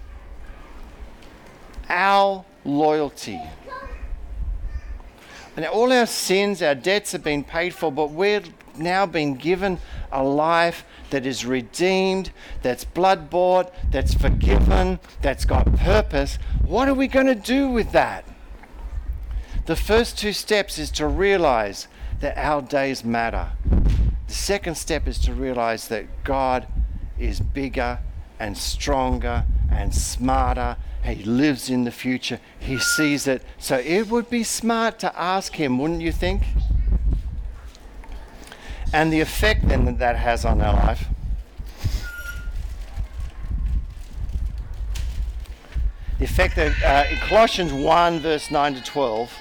our 1.88 2.44
loyalty. 2.64 3.40
And 5.56 5.66
all 5.66 5.92
our 5.92 6.06
sins, 6.06 6.62
our 6.62 6.76
debts 6.76 7.10
have 7.10 7.24
been 7.24 7.42
paid 7.42 7.74
for, 7.74 7.90
but 7.90 8.12
we're 8.12 8.44
now 8.78 9.04
been 9.06 9.34
given 9.34 9.80
a 10.12 10.22
life 10.22 10.84
that 11.10 11.26
is 11.26 11.44
redeemed, 11.44 12.30
that's 12.62 12.84
blood 12.84 13.30
bought, 13.30 13.74
that's 13.90 14.14
forgiven, 14.14 15.00
that's 15.20 15.44
got 15.44 15.74
purpose. 15.74 16.38
What 16.64 16.86
are 16.86 16.94
we 16.94 17.08
going 17.08 17.26
to 17.26 17.34
do 17.34 17.68
with 17.68 17.90
that? 17.90 18.24
The 19.66 19.74
first 19.74 20.16
two 20.16 20.34
steps 20.34 20.78
is 20.78 20.92
to 20.92 21.08
realize 21.08 21.88
that 22.20 22.38
our 22.38 22.62
days 22.62 23.04
matter. 23.04 23.50
The 24.28 24.32
second 24.32 24.76
step 24.76 25.08
is 25.08 25.18
to 25.18 25.34
realize 25.34 25.88
that 25.88 26.22
God 26.22 26.68
is 27.18 27.40
bigger 27.40 27.98
and 28.38 28.57
stronger 28.57 29.44
and 29.70 29.94
smarter. 29.94 30.77
He 31.03 31.22
lives 31.24 31.68
in 31.68 31.85
the 31.85 31.90
future. 31.90 32.40
He 32.59 32.79
sees 32.79 33.27
it. 33.27 33.42
So 33.59 33.77
it 33.79 34.09
would 34.09 34.31
be 34.31 34.42
smart 34.42 34.98
to 35.00 35.18
ask 35.18 35.55
Him, 35.55 35.79
wouldn't 35.79 36.00
you 36.00 36.12
think? 36.12 36.42
and 38.94 39.12
the 39.12 39.20
effect 39.20 39.66
then 39.66 39.85
that 39.87 39.98
that 39.98 40.14
has 40.14 40.44
on 40.44 40.61
our 40.61 40.72
life. 40.72 41.09
The 46.20 46.24
effect 46.24 46.55
that 46.55 46.72
uh, 46.85 47.11
in 47.11 47.18
Colossians 47.18 47.72
1, 47.72 48.20
verse 48.20 48.53
9 48.53 48.74
to 48.77 48.83
12, 48.85 49.33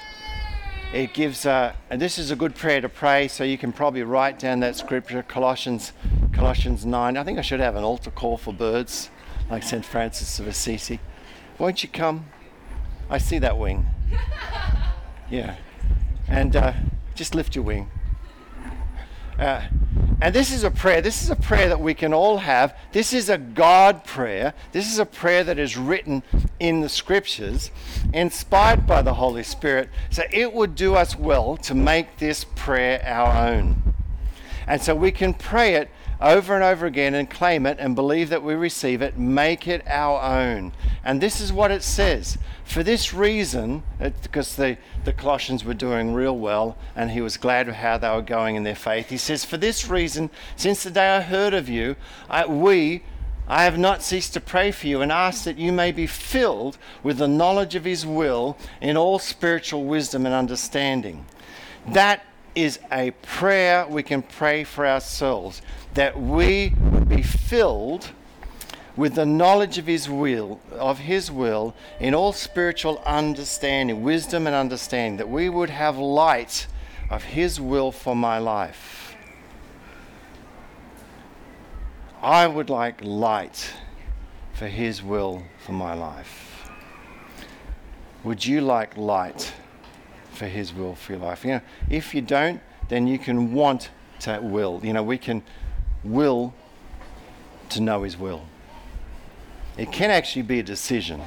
it 0.94 1.12
gives, 1.12 1.44
uh, 1.44 1.72
and 1.90 2.00
this 2.00 2.18
is 2.18 2.30
a 2.30 2.36
good 2.36 2.54
prayer 2.54 2.80
to 2.80 2.88
pray, 2.88 3.26
so 3.26 3.42
you 3.42 3.58
can 3.58 3.72
probably 3.72 4.04
write 4.04 4.38
down 4.38 4.60
that 4.60 4.76
scripture, 4.76 5.24
Colossians, 5.24 5.92
Colossians 6.32 6.86
9. 6.86 7.16
I 7.16 7.24
think 7.24 7.36
I 7.36 7.42
should 7.42 7.58
have 7.58 7.74
an 7.74 7.82
altar 7.82 8.12
call 8.12 8.36
for 8.36 8.54
birds, 8.54 9.10
like 9.50 9.64
St. 9.64 9.84
Francis 9.84 10.38
of 10.38 10.46
Assisi. 10.46 11.00
Won't 11.58 11.82
you 11.82 11.88
come? 11.88 12.26
I 13.10 13.18
see 13.18 13.38
that 13.40 13.58
wing. 13.58 13.86
Yeah. 15.30 15.56
And 16.28 16.54
uh, 16.54 16.74
just 17.14 17.34
lift 17.34 17.56
your 17.56 17.64
wing. 17.64 17.90
Uh, 19.38 19.62
and 20.20 20.34
this 20.34 20.52
is 20.52 20.64
a 20.64 20.70
prayer. 20.70 21.00
This 21.00 21.22
is 21.22 21.30
a 21.30 21.36
prayer 21.36 21.68
that 21.68 21.80
we 21.80 21.92
can 21.92 22.14
all 22.14 22.38
have. 22.38 22.76
This 22.92 23.12
is 23.12 23.28
a 23.28 23.36
God 23.38 24.04
prayer. 24.04 24.54
This 24.72 24.90
is 24.90 24.98
a 24.98 25.06
prayer 25.06 25.44
that 25.44 25.58
is 25.58 25.76
written 25.76 26.22
in 26.60 26.80
the 26.80 26.88
scriptures, 26.88 27.70
inspired 28.12 28.86
by 28.86 29.02
the 29.02 29.14
Holy 29.14 29.42
Spirit. 29.42 29.90
So 30.10 30.22
it 30.30 30.52
would 30.52 30.74
do 30.74 30.94
us 30.94 31.16
well 31.16 31.56
to 31.58 31.74
make 31.74 32.18
this 32.18 32.44
prayer 32.44 33.02
our 33.04 33.48
own. 33.48 33.94
And 34.66 34.80
so 34.80 34.94
we 34.94 35.10
can 35.10 35.34
pray 35.34 35.74
it 35.74 35.90
over 36.24 36.54
and 36.54 36.64
over 36.64 36.86
again 36.86 37.14
and 37.14 37.28
claim 37.28 37.66
it 37.66 37.76
and 37.78 37.94
believe 37.94 38.30
that 38.30 38.42
we 38.42 38.54
receive 38.54 39.02
it, 39.02 39.18
make 39.18 39.68
it 39.68 39.82
our 39.86 40.22
own. 40.22 40.72
And 41.04 41.20
this 41.20 41.38
is 41.38 41.52
what 41.52 41.70
it 41.70 41.82
says. 41.82 42.38
For 42.64 42.82
this 42.82 43.12
reason, 43.12 43.82
because 44.22 44.56
the, 44.56 44.78
the 45.04 45.12
Colossians 45.12 45.66
were 45.66 45.74
doing 45.74 46.14
real 46.14 46.36
well 46.36 46.78
and 46.96 47.10
he 47.10 47.20
was 47.20 47.36
glad 47.36 47.68
of 47.68 47.74
how 47.74 47.98
they 47.98 48.08
were 48.08 48.22
going 48.22 48.56
in 48.56 48.62
their 48.62 48.74
faith, 48.74 49.10
he 49.10 49.18
says, 49.18 49.44
For 49.44 49.58
this 49.58 49.86
reason, 49.86 50.30
since 50.56 50.82
the 50.82 50.90
day 50.90 51.10
I 51.10 51.20
heard 51.20 51.52
of 51.52 51.68
you, 51.68 51.94
I, 52.30 52.46
we, 52.46 53.02
I 53.46 53.64
have 53.64 53.76
not 53.76 54.02
ceased 54.02 54.32
to 54.32 54.40
pray 54.40 54.70
for 54.70 54.86
you 54.86 55.02
and 55.02 55.12
ask 55.12 55.44
that 55.44 55.58
you 55.58 55.72
may 55.72 55.92
be 55.92 56.06
filled 56.06 56.78
with 57.02 57.18
the 57.18 57.28
knowledge 57.28 57.74
of 57.74 57.84
his 57.84 58.06
will 58.06 58.56
in 58.80 58.96
all 58.96 59.18
spiritual 59.18 59.84
wisdom 59.84 60.24
and 60.24 60.34
understanding. 60.34 61.26
That 61.86 62.24
is 62.54 62.78
a 62.92 63.10
prayer 63.22 63.86
we 63.86 64.02
can 64.02 64.22
pray 64.22 64.64
for 64.64 64.86
ourselves 64.86 65.62
that 65.94 66.18
we 66.20 66.74
would 66.90 67.08
be 67.08 67.22
filled 67.22 68.10
with 68.96 69.14
the 69.14 69.26
knowledge 69.26 69.76
of 69.78 69.86
his 69.86 70.08
will 70.08 70.60
of 70.72 71.00
his 71.00 71.30
will 71.30 71.74
in 71.98 72.14
all 72.14 72.32
spiritual 72.32 73.02
understanding 73.04 74.02
wisdom 74.02 74.46
and 74.46 74.54
understanding 74.54 75.16
that 75.16 75.28
we 75.28 75.48
would 75.48 75.70
have 75.70 75.98
light 75.98 76.66
of 77.10 77.22
his 77.22 77.60
will 77.60 77.92
for 77.92 78.14
my 78.14 78.38
life. 78.38 79.14
I 82.22 82.46
would 82.46 82.70
like 82.70 83.02
light 83.02 83.72
for 84.54 84.66
his 84.66 85.02
will 85.02 85.42
for 85.58 85.72
my 85.72 85.92
life. 85.94 86.70
Would 88.22 88.46
you 88.46 88.62
like 88.62 88.96
light 88.96 89.52
for 90.34 90.46
his 90.46 90.72
will 90.72 90.94
for 90.94 91.12
your 91.12 91.22
life. 91.22 91.44
You 91.44 91.52
know 91.52 91.60
if 91.90 92.14
you 92.14 92.22
don't 92.22 92.60
then 92.88 93.06
you 93.06 93.18
can 93.18 93.52
want 93.52 93.90
to 94.20 94.40
will. 94.42 94.80
You 94.82 94.92
know 94.92 95.02
we 95.02 95.18
can 95.18 95.42
will 96.02 96.54
to 97.70 97.80
know 97.80 98.02
his 98.02 98.16
will. 98.16 98.42
It 99.76 99.90
can 99.90 100.10
actually 100.10 100.42
be 100.42 100.60
a 100.60 100.62
decision. 100.62 101.22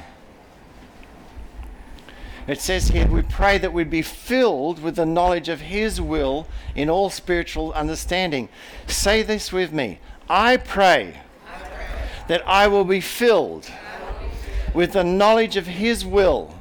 It 2.46 2.62
says 2.62 2.88
here, 2.88 3.06
we 3.06 3.20
pray 3.20 3.58
that 3.58 3.74
we'd 3.74 3.90
be 3.90 4.00
filled 4.00 4.82
with 4.82 4.96
the 4.96 5.04
knowledge 5.04 5.50
of 5.50 5.60
His 5.60 6.00
will 6.00 6.46
in 6.74 6.88
all 6.88 7.10
spiritual 7.10 7.74
understanding. 7.74 8.48
Say 8.86 9.22
this 9.22 9.52
with 9.52 9.70
me. 9.70 10.00
I 10.30 10.56
pray, 10.56 11.20
that 12.28 12.46
I 12.48 12.66
will 12.66 12.84
be 12.84 13.02
filled 13.02 13.70
with 14.72 14.92
the 14.92 15.04
knowledge 15.04 15.56
of 15.58 15.66
His 15.66 16.06
will, 16.06 16.57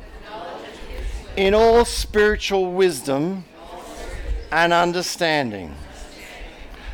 in 1.38 1.54
all 1.54 1.86
spiritual 1.86 2.73
wisdom 2.73 3.45
and 4.52 4.73
understanding. 4.73 5.73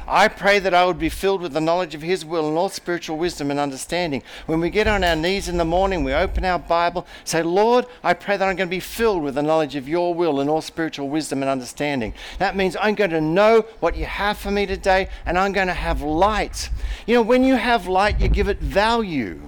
I 0.06 0.28
pray 0.28 0.60
that 0.60 0.74
I 0.74 0.86
would 0.86 1.00
be 1.00 1.08
filled 1.08 1.42
with 1.42 1.54
the 1.54 1.62
knowledge 1.62 1.96
of 1.96 2.02
His 2.02 2.26
will 2.26 2.50
and 2.50 2.58
all 2.58 2.68
spiritual 2.68 3.18
wisdom 3.18 3.50
and 3.52 3.60
understanding. 3.60 4.22
When 4.46 4.60
we 4.60 4.70
get 4.70 4.86
on 4.86 5.02
our 5.02 5.16
knees 5.16 5.48
in 5.48 5.56
the 5.56 5.64
morning, 5.64 6.04
we 6.04 6.14
open 6.14 6.44
our 6.44 6.60
Bible, 6.60 7.08
say, 7.24 7.42
Lord, 7.42 7.86
I 8.04 8.14
pray 8.14 8.36
that 8.36 8.44
I'm 8.48 8.58
going 8.58 8.68
to 8.68 8.76
be 8.76 8.82
filled 8.82 9.24
with 9.24 9.36
the 9.36 9.42
knowledge 9.42 9.78
of 9.78 9.88
your 9.88 10.14
will 10.14 10.42
and 10.42 10.50
all 10.50 10.62
spiritual 10.62 11.08
wisdom 11.08 11.42
and 11.42 11.50
understanding. 11.50 12.14
That 12.38 12.58
means 12.58 12.76
I'm 12.82 12.96
going 12.96 13.12
to 13.12 13.22
know 13.22 13.62
what 13.80 13.96
you 13.96 14.04
have 14.04 14.38
for 14.38 14.52
me 14.52 14.66
today 14.66 15.08
and 15.26 15.40
I'm 15.40 15.54
going 15.54 15.68
to 15.68 15.74
have 15.74 16.02
light. 16.02 16.70
You 17.08 17.16
know, 17.16 17.22
when 17.22 17.46
you 17.46 17.56
have 17.56 17.88
light, 17.88 18.20
you 18.20 18.28
give 18.28 18.50
it 18.50 18.60
value. 18.60 19.40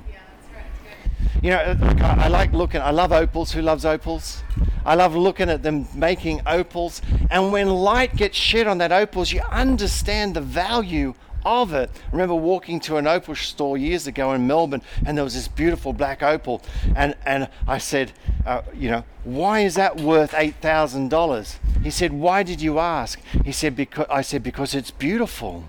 You 1.41 1.51
know, 1.51 1.77
I 2.01 2.27
like 2.27 2.53
looking, 2.53 2.81
I 2.81 2.91
love 2.91 3.11
opals. 3.11 3.51
Who 3.51 3.61
loves 3.61 3.85
opals? 3.85 4.43
I 4.85 4.95
love 4.95 5.15
looking 5.15 5.49
at 5.49 5.63
them 5.63 5.87
making 5.95 6.41
opals. 6.45 7.01
And 7.29 7.51
when 7.51 7.69
light 7.69 8.15
gets 8.15 8.37
shed 8.37 8.67
on 8.67 8.77
that 8.79 8.91
opals, 8.91 9.31
you 9.31 9.41
understand 9.41 10.35
the 10.35 10.41
value 10.41 11.15
of 11.45 11.73
it. 11.73 11.89
I 12.07 12.11
remember 12.11 12.35
walking 12.35 12.79
to 12.81 12.97
an 12.97 13.05
opal 13.07 13.35
store 13.35 13.77
years 13.77 14.07
ago 14.07 14.33
in 14.33 14.47
Melbourne, 14.47 14.81
and 15.05 15.15
there 15.17 15.23
was 15.23 15.35
this 15.35 15.47
beautiful 15.47 15.93
black 15.93 16.23
opal, 16.23 16.61
and 16.95 17.15
and 17.25 17.47
I 17.67 17.77
said, 17.77 18.11
uh, 18.45 18.63
you 18.73 18.89
know, 18.89 19.03
why 19.23 19.59
is 19.59 19.75
that 19.75 19.97
worth 19.97 20.33
eight 20.35 20.55
thousand 20.55 21.09
dollars? 21.09 21.59
He 21.83 21.91
said, 21.91 22.13
why 22.13 22.41
did 22.41 22.61
you 22.61 22.79
ask? 22.79 23.21
He 23.43 23.51
said, 23.51 23.75
because 23.75 24.07
I 24.09 24.21
said 24.21 24.41
because 24.41 24.73
it's 24.73 24.89
beautiful. 24.89 25.65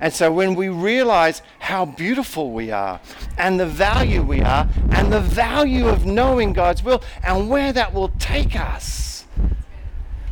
And 0.00 0.12
so 0.12 0.32
when 0.32 0.54
we 0.54 0.68
realize 0.68 1.42
how 1.58 1.84
beautiful 1.84 2.52
we 2.52 2.70
are 2.70 3.00
and 3.36 3.58
the 3.58 3.66
value 3.66 4.22
we 4.22 4.40
are 4.40 4.68
and 4.90 5.12
the 5.12 5.20
value 5.20 5.88
of 5.88 6.06
knowing 6.06 6.52
God's 6.52 6.82
will 6.82 7.02
and 7.22 7.50
where 7.50 7.72
that 7.72 7.92
will 7.92 8.10
take 8.18 8.58
us, 8.58 9.17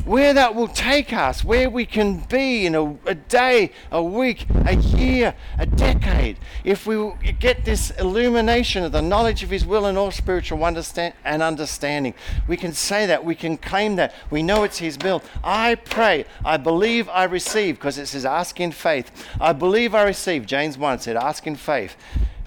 where 0.07 0.33
that 0.33 0.55
will 0.55 0.69
take 0.69 1.11
us, 1.11 1.43
where 1.43 1.69
we 1.69 1.85
can 1.85 2.19
be 2.29 2.65
in 2.65 2.75
a, 2.75 2.97
a, 3.05 3.13
day, 3.13 3.71
a 3.91 4.01
week, 4.01 4.47
a 4.65 4.73
year, 4.73 5.35
a 5.59 5.65
decade, 5.65 6.37
if 6.63 6.87
we 6.87 7.11
get 7.39 7.65
this 7.65 7.91
illumination 7.91 8.85
of 8.85 8.93
the 8.93 9.01
knowledge 9.01 9.43
of 9.43 9.49
His 9.49 9.65
will 9.65 9.85
and 9.85 9.97
all 9.97 10.11
spiritual 10.11 10.63
understand 10.63 11.13
and 11.25 11.43
understanding. 11.43 12.13
We 12.47 12.55
can 12.55 12.71
say 12.71 13.05
that, 13.05 13.25
we 13.25 13.35
can 13.35 13.57
claim 13.57 13.97
that, 13.97 14.13
we 14.31 14.41
know 14.41 14.63
it's 14.63 14.77
His 14.77 14.97
will. 14.97 15.21
I 15.43 15.75
pray, 15.75 16.23
I 16.45 16.55
believe 16.55 17.09
I 17.09 17.25
receive, 17.25 17.75
because 17.75 17.97
it 17.97 18.07
says 18.07 18.25
ask 18.25 18.61
in 18.61 18.71
faith. 18.71 19.11
I 19.41 19.51
believe 19.51 19.93
I 19.93 20.03
receive. 20.03 20.45
James 20.45 20.77
1 20.77 20.99
said 20.99 21.17
ask 21.17 21.45
in 21.45 21.57
faith. 21.57 21.97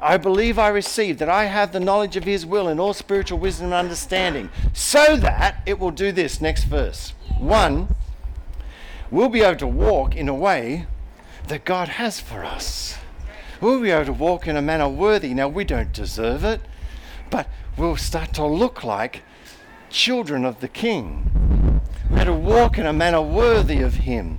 I 0.03 0.17
believe 0.17 0.59
I 0.59 0.69
receive, 0.69 1.19
that 1.19 1.29
I 1.29 1.45
have 1.45 1.73
the 1.73 1.81
knowledge 1.81 2.17
of 2.17 2.25
His 2.25 2.47
will 2.47 2.69
and 2.69 2.81
all 2.81 2.95
spiritual 2.95 3.39
wisdom 3.39 3.67
and 3.67 3.75
understanding, 3.75 4.49
so 4.73 5.19
that 5.19 5.63
it 5.67 5.79
will 5.79 5.91
do 5.91 6.11
this. 6.11 6.41
Next 6.41 6.65
verse. 6.65 7.13
One, 7.41 7.97
we'll 9.11 9.31
be 9.31 9.41
able 9.41 9.59
to 9.61 9.67
walk 9.67 10.15
in 10.15 10.29
a 10.29 10.35
way 10.35 10.85
that 11.49 11.65
God 11.65 11.89
has 11.89 12.21
for 12.21 12.45
us. 12.45 12.99
We'll 13.63 13.81
be 13.81 13.91
able 13.91 14.05
to 14.05 14.13
walk 14.13 14.47
in 14.47 14.57
a 14.57 14.63
manner 14.63 14.91
worthy. 14.91 15.33
Now, 15.33 15.49
we 15.49 15.65
don't 15.65 15.91
deserve 15.91 16.45
it, 16.45 16.61
but 17.31 17.49
we'll 17.79 17.97
start 17.97 18.35
to 18.35 18.45
look 18.45 18.85
like 18.85 19.23
children 19.89 20.45
of 20.45 20.61
the 20.61 20.69
King. 20.69 21.81
We're 22.11 22.27
to 22.27 22.35
walk 22.35 22.77
in 22.77 22.85
a 22.85 22.93
manner 22.93 23.23
worthy 23.23 23.81
of 23.81 23.95
Him 23.95 24.39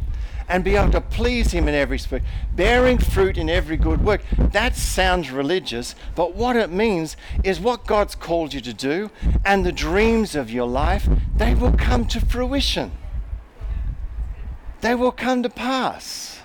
and 0.51 0.65
be 0.65 0.75
able 0.75 0.91
to 0.91 0.99
please 0.99 1.53
Him 1.53 1.69
in 1.69 1.73
every 1.73 1.97
spirit, 1.97 2.25
bearing 2.53 2.97
fruit 2.97 3.37
in 3.37 3.49
every 3.49 3.77
good 3.77 4.03
work. 4.03 4.21
That 4.37 4.75
sounds 4.75 5.31
religious, 5.31 5.95
but 6.13 6.35
what 6.35 6.57
it 6.57 6.69
means 6.69 7.15
is 7.41 7.61
what 7.61 7.87
God's 7.87 8.15
called 8.15 8.53
you 8.53 8.59
to 8.59 8.73
do 8.73 9.11
and 9.45 9.65
the 9.65 9.71
dreams 9.71 10.35
of 10.35 10.51
your 10.51 10.67
life, 10.67 11.07
they 11.37 11.55
will 11.55 11.71
come 11.71 12.05
to 12.07 12.19
fruition. 12.19 12.91
They 14.81 14.93
will 14.93 15.13
come 15.13 15.41
to 15.43 15.49
pass. 15.49 16.39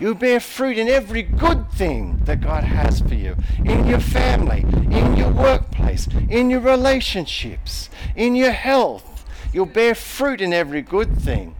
You'll 0.00 0.14
bear 0.14 0.40
fruit 0.40 0.76
in 0.76 0.88
every 0.88 1.22
good 1.22 1.70
thing 1.70 2.18
that 2.24 2.40
God 2.40 2.64
has 2.64 3.00
for 3.00 3.14
you 3.14 3.36
in 3.64 3.86
your 3.86 4.00
family, 4.00 4.62
in 4.90 5.16
your 5.16 5.30
workplace, 5.30 6.08
in 6.28 6.50
your 6.50 6.60
relationships, 6.60 7.90
in 8.16 8.34
your 8.34 8.50
health. 8.50 9.24
You'll 9.52 9.66
bear 9.66 9.94
fruit 9.94 10.40
in 10.40 10.52
every 10.52 10.82
good 10.82 11.16
thing 11.16 11.54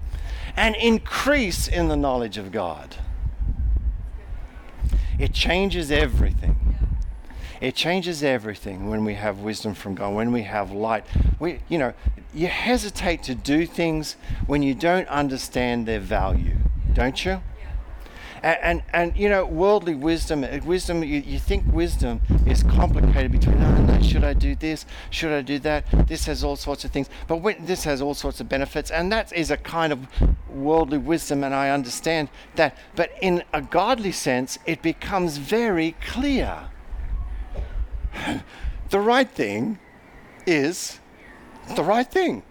and 0.56 0.74
increase 0.76 1.68
in 1.68 1.88
the 1.88 1.96
knowledge 1.96 2.38
of 2.38 2.50
God. 2.50 2.96
It 5.18 5.32
changes 5.32 5.90
everything. 5.90 6.56
It 7.60 7.74
changes 7.74 8.22
everything 8.22 8.88
when 8.88 9.04
we 9.04 9.14
have 9.14 9.38
wisdom 9.38 9.74
from 9.74 9.94
God, 9.94 10.14
when 10.14 10.32
we 10.32 10.42
have 10.42 10.72
light. 10.72 11.04
We, 11.38 11.60
you 11.68 11.78
know, 11.78 11.94
you 12.34 12.48
hesitate 12.48 13.22
to 13.24 13.34
do 13.34 13.66
things 13.66 14.16
when 14.46 14.62
you 14.62 14.74
don't 14.74 15.08
understand 15.08 15.86
their 15.86 16.00
value, 16.00 16.56
don't 16.92 17.24
you? 17.24 17.40
And, 18.46 18.58
and, 18.62 18.82
and, 18.92 19.16
you 19.16 19.28
know, 19.28 19.44
worldly 19.44 19.96
wisdom, 19.96 20.44
uh, 20.44 20.60
wisdom, 20.64 21.02
you, 21.02 21.18
you 21.18 21.36
think 21.36 21.64
wisdom 21.66 22.20
is 22.46 22.62
complicated 22.62 23.32
between, 23.32 23.60
oh, 23.60 23.82
no, 23.82 24.00
should 24.00 24.22
I 24.22 24.34
do 24.34 24.54
this? 24.54 24.86
Should 25.10 25.32
I 25.32 25.42
do 25.42 25.58
that? 25.58 25.84
This 26.06 26.26
has 26.26 26.44
all 26.44 26.54
sorts 26.54 26.84
of 26.84 26.92
things. 26.92 27.10
But 27.26 27.38
when, 27.38 27.66
this 27.66 27.82
has 27.82 28.00
all 28.00 28.14
sorts 28.14 28.40
of 28.40 28.48
benefits. 28.48 28.92
And 28.92 29.10
that 29.10 29.32
is 29.32 29.50
a 29.50 29.56
kind 29.56 29.92
of 29.92 30.06
worldly 30.48 30.98
wisdom, 30.98 31.42
and 31.42 31.52
I 31.52 31.70
understand 31.70 32.28
that. 32.54 32.78
But 32.94 33.10
in 33.20 33.42
a 33.52 33.60
godly 33.60 34.12
sense, 34.12 34.60
it 34.64 34.80
becomes 34.80 35.38
very 35.38 35.96
clear. 36.06 36.68
the 38.90 39.00
right 39.00 39.28
thing 39.28 39.80
is 40.46 41.00
the 41.74 41.82
right 41.82 42.08
thing. 42.08 42.44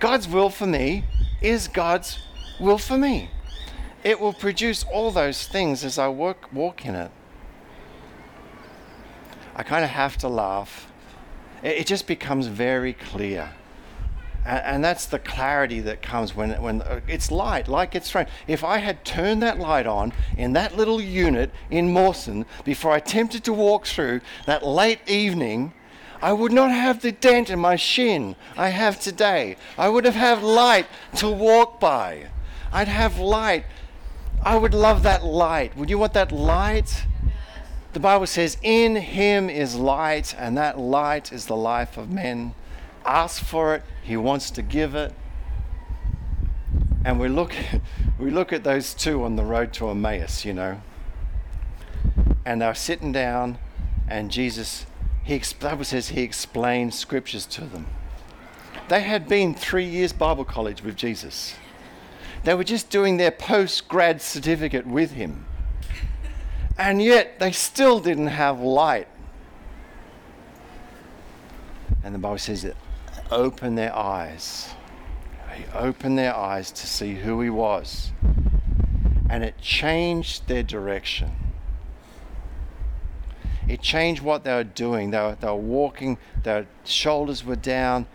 God's 0.00 0.26
will 0.26 0.48
for 0.48 0.66
me 0.66 1.04
is 1.42 1.68
God's 1.68 2.18
will 2.58 2.78
for 2.78 2.96
me 2.96 3.28
it 4.04 4.20
will 4.20 4.34
produce 4.34 4.84
all 4.84 5.10
those 5.10 5.46
things 5.46 5.82
as 5.82 5.98
I 5.98 6.08
work, 6.08 6.52
walk 6.52 6.84
in 6.84 6.94
it. 6.94 7.10
I 9.56 9.62
kind 9.62 9.82
of 9.82 9.90
have 9.90 10.18
to 10.18 10.28
laugh. 10.28 10.92
It, 11.62 11.78
it 11.78 11.86
just 11.86 12.06
becomes 12.06 12.46
very 12.46 12.92
clear. 12.92 13.50
And, 14.44 14.64
and, 14.64 14.84
that's 14.84 15.06
the 15.06 15.18
clarity 15.18 15.80
that 15.80 16.02
comes 16.02 16.36
when, 16.36 16.60
when 16.60 16.82
uh, 16.82 17.00
it's 17.08 17.30
light, 17.30 17.66
light 17.66 17.92
gets 17.92 18.10
thrown. 18.10 18.26
If 18.46 18.62
I 18.62 18.78
had 18.78 19.02
turned 19.04 19.42
that 19.42 19.58
light 19.58 19.86
on 19.86 20.12
in 20.36 20.52
that 20.52 20.76
little 20.76 21.00
unit 21.00 21.50
in 21.70 21.90
Mawson 21.90 22.44
before 22.62 22.92
I 22.92 22.98
attempted 22.98 23.42
to 23.44 23.54
walk 23.54 23.86
through 23.86 24.20
that 24.44 24.62
late 24.62 25.00
evening, 25.08 25.72
I 26.20 26.34
would 26.34 26.52
not 26.52 26.70
have 26.70 27.00
the 27.00 27.12
dent 27.12 27.48
in 27.48 27.58
my 27.58 27.76
shin 27.76 28.36
I 28.56 28.68
have 28.68 29.00
today. 29.00 29.56
I 29.78 29.88
would 29.88 30.04
have 30.04 30.14
had 30.14 30.42
light 30.42 30.86
to 31.16 31.30
walk 31.30 31.80
by. 31.80 32.28
I'd 32.72 32.88
have 32.88 33.18
light 33.18 33.64
I 34.44 34.58
would 34.58 34.74
love 34.74 35.02
that 35.04 35.24
light. 35.24 35.74
Would 35.76 35.88
you 35.88 35.98
want 35.98 36.12
that 36.12 36.30
light? 36.30 37.06
The 37.94 38.00
Bible 38.00 38.26
says, 38.26 38.58
In 38.62 38.96
him 38.96 39.48
is 39.48 39.74
light, 39.74 40.34
and 40.38 40.58
that 40.58 40.78
light 40.78 41.32
is 41.32 41.46
the 41.46 41.56
life 41.56 41.96
of 41.96 42.10
men. 42.10 42.54
Ask 43.06 43.42
for 43.42 43.74
it, 43.74 43.82
he 44.02 44.18
wants 44.18 44.50
to 44.52 44.62
give 44.62 44.94
it. 44.94 45.14
And 47.06 47.18
we 47.18 47.28
look, 47.28 47.54
we 48.18 48.30
look 48.30 48.52
at 48.52 48.64
those 48.64 48.92
two 48.92 49.24
on 49.24 49.36
the 49.36 49.44
road 49.44 49.72
to 49.74 49.88
Emmaus, 49.88 50.44
you 50.44 50.52
know. 50.52 50.82
And 52.44 52.60
they're 52.60 52.74
sitting 52.74 53.12
down, 53.12 53.56
and 54.08 54.30
Jesus, 54.30 54.84
he, 55.22 55.38
the 55.38 55.54
Bible 55.58 55.84
says, 55.84 56.08
he 56.08 56.20
explained 56.20 56.92
scriptures 56.92 57.46
to 57.46 57.62
them. 57.62 57.86
They 58.88 59.00
had 59.00 59.26
been 59.26 59.54
three 59.54 59.86
years 59.86 60.12
Bible 60.12 60.44
college 60.44 60.82
with 60.82 60.96
Jesus. 60.96 61.54
They 62.44 62.54
were 62.54 62.64
just 62.64 62.90
doing 62.90 63.16
their 63.16 63.30
post 63.30 63.88
grad 63.88 64.20
certificate 64.20 64.86
with 64.86 65.12
him. 65.12 65.46
And 66.76 67.00
yet 67.00 67.38
they 67.38 67.52
still 67.52 68.00
didn't 68.00 68.26
have 68.28 68.60
light. 68.60 69.08
And 72.02 72.14
the 72.14 72.18
Bible 72.18 72.38
says 72.38 72.62
that 72.62 72.76
open 73.30 73.76
their 73.76 73.94
eyes. 73.96 74.74
He 75.54 75.64
opened 75.72 76.18
their 76.18 76.34
eyes 76.34 76.70
to 76.72 76.86
see 76.86 77.14
who 77.14 77.40
he 77.40 77.48
was. 77.48 78.12
And 79.30 79.42
it 79.42 79.58
changed 79.58 80.46
their 80.46 80.62
direction. 80.62 81.30
It 83.66 83.80
changed 83.80 84.22
what 84.22 84.44
they 84.44 84.52
were 84.52 84.64
doing. 84.64 85.10
They 85.10 85.18
were, 85.18 85.36
they 85.40 85.46
were 85.46 85.54
walking, 85.54 86.18
their 86.42 86.66
shoulders 86.84 87.44
were 87.44 87.56
down. 87.56 88.06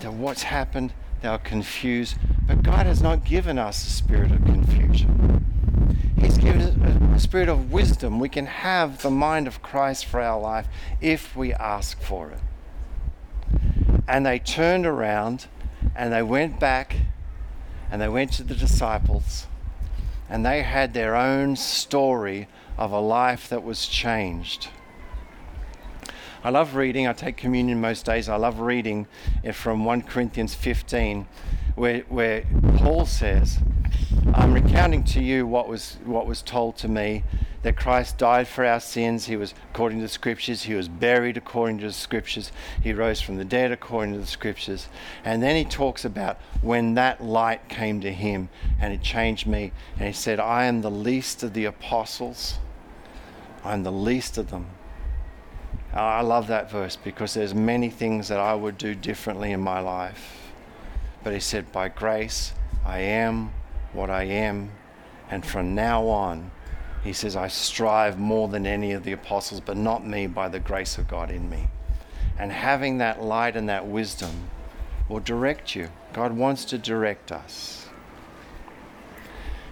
to 0.00 0.10
What's 0.10 0.44
happened? 0.44 0.94
They 1.24 1.30
were 1.30 1.38
confused. 1.38 2.18
But 2.46 2.62
God 2.62 2.84
has 2.84 3.00
not 3.00 3.24
given 3.24 3.58
us 3.58 3.82
a 3.86 3.90
spirit 3.90 4.30
of 4.30 4.44
confusion. 4.44 5.96
He's 6.18 6.36
given 6.36 6.60
us 6.60 6.76
a 7.16 7.18
spirit 7.18 7.48
of 7.48 7.72
wisdom. 7.72 8.20
We 8.20 8.28
can 8.28 8.44
have 8.44 9.00
the 9.00 9.10
mind 9.10 9.46
of 9.46 9.62
Christ 9.62 10.04
for 10.04 10.20
our 10.20 10.38
life 10.38 10.68
if 11.00 11.34
we 11.34 11.54
ask 11.54 11.98
for 11.98 12.30
it. 12.30 12.40
And 14.06 14.26
they 14.26 14.38
turned 14.38 14.84
around 14.84 15.46
and 15.96 16.12
they 16.12 16.22
went 16.22 16.60
back 16.60 16.96
and 17.90 18.02
they 18.02 18.08
went 18.10 18.30
to 18.34 18.42
the 18.42 18.54
disciples 18.54 19.46
and 20.28 20.44
they 20.44 20.60
had 20.60 20.92
their 20.92 21.16
own 21.16 21.56
story 21.56 22.48
of 22.76 22.92
a 22.92 23.00
life 23.00 23.48
that 23.48 23.64
was 23.64 23.86
changed. 23.86 24.68
I 26.44 26.50
love 26.50 26.74
reading. 26.74 27.06
I 27.06 27.14
take 27.14 27.38
communion 27.38 27.80
most 27.80 28.04
days. 28.04 28.28
I 28.28 28.36
love 28.36 28.60
reading 28.60 29.06
from 29.54 29.86
1 29.86 30.02
Corinthians 30.02 30.54
15 30.54 31.26
where, 31.74 32.00
where 32.00 32.44
Paul 32.76 33.06
says, 33.06 33.60
I'm 34.34 34.52
recounting 34.52 35.04
to 35.04 35.22
you 35.22 35.46
what 35.46 35.68
was, 35.68 35.96
what 36.04 36.26
was 36.26 36.42
told 36.42 36.76
to 36.78 36.88
me 36.88 37.24
that 37.62 37.78
Christ 37.78 38.18
died 38.18 38.46
for 38.46 38.62
our 38.62 38.78
sins. 38.78 39.24
He 39.24 39.36
was, 39.36 39.54
according 39.72 40.00
to 40.00 40.02
the 40.02 40.08
scriptures, 40.10 40.64
he 40.64 40.74
was 40.74 40.86
buried 40.86 41.38
according 41.38 41.78
to 41.78 41.86
the 41.86 41.94
scriptures. 41.94 42.52
He 42.82 42.92
rose 42.92 43.22
from 43.22 43.38
the 43.38 43.44
dead 43.46 43.72
according 43.72 44.12
to 44.12 44.20
the 44.20 44.26
scriptures. 44.26 44.88
And 45.24 45.42
then 45.42 45.56
he 45.56 45.64
talks 45.64 46.04
about 46.04 46.38
when 46.60 46.92
that 46.92 47.24
light 47.24 47.70
came 47.70 48.02
to 48.02 48.12
him 48.12 48.50
and 48.78 48.92
it 48.92 49.00
changed 49.00 49.46
me. 49.46 49.72
And 49.96 50.08
he 50.08 50.12
said, 50.12 50.40
I 50.40 50.66
am 50.66 50.82
the 50.82 50.90
least 50.90 51.42
of 51.42 51.54
the 51.54 51.64
apostles. 51.64 52.58
I'm 53.64 53.82
the 53.82 53.90
least 53.90 54.36
of 54.36 54.50
them. 54.50 54.66
I 55.94 56.22
love 56.22 56.48
that 56.48 56.70
verse 56.70 56.96
because 56.96 57.34
there's 57.34 57.54
many 57.54 57.88
things 57.88 58.26
that 58.28 58.40
I 58.40 58.54
would 58.54 58.76
do 58.78 58.96
differently 58.96 59.52
in 59.52 59.60
my 59.60 59.78
life. 59.78 60.50
But 61.22 61.32
he 61.32 61.40
said, 61.40 61.70
By 61.70 61.88
grace, 61.88 62.52
I 62.84 62.98
am 62.98 63.52
what 63.92 64.10
I 64.10 64.24
am. 64.24 64.72
And 65.30 65.46
from 65.46 65.74
now 65.74 66.08
on, 66.08 66.50
he 67.04 67.12
says, 67.12 67.36
I 67.36 67.48
strive 67.48 68.18
more 68.18 68.48
than 68.48 68.66
any 68.66 68.92
of 68.92 69.04
the 69.04 69.12
apostles, 69.12 69.60
but 69.60 69.76
not 69.76 70.06
me, 70.06 70.26
by 70.26 70.48
the 70.48 70.58
grace 70.58 70.98
of 70.98 71.06
God 71.06 71.30
in 71.30 71.48
me. 71.48 71.68
And 72.38 72.50
having 72.50 72.98
that 72.98 73.22
light 73.22 73.56
and 73.56 73.68
that 73.68 73.86
wisdom 73.86 74.48
will 75.08 75.20
direct 75.20 75.76
you. 75.76 75.90
God 76.12 76.32
wants 76.32 76.64
to 76.66 76.78
direct 76.78 77.30
us. 77.30 77.86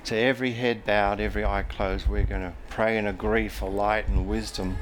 So, 0.05 0.17
every 0.17 0.53
head 0.53 0.85
bowed, 0.85 1.21
every 1.21 1.45
eye 1.45 1.63
closed, 1.63 2.07
we're 2.07 2.25
going 2.25 2.43
to 2.43 2.55
pray 2.69 2.99
and 2.99 3.09
agree 3.09 3.49
for 3.49 3.71
light 3.71 4.09
and 4.09 4.29
wisdom. 4.29 4.77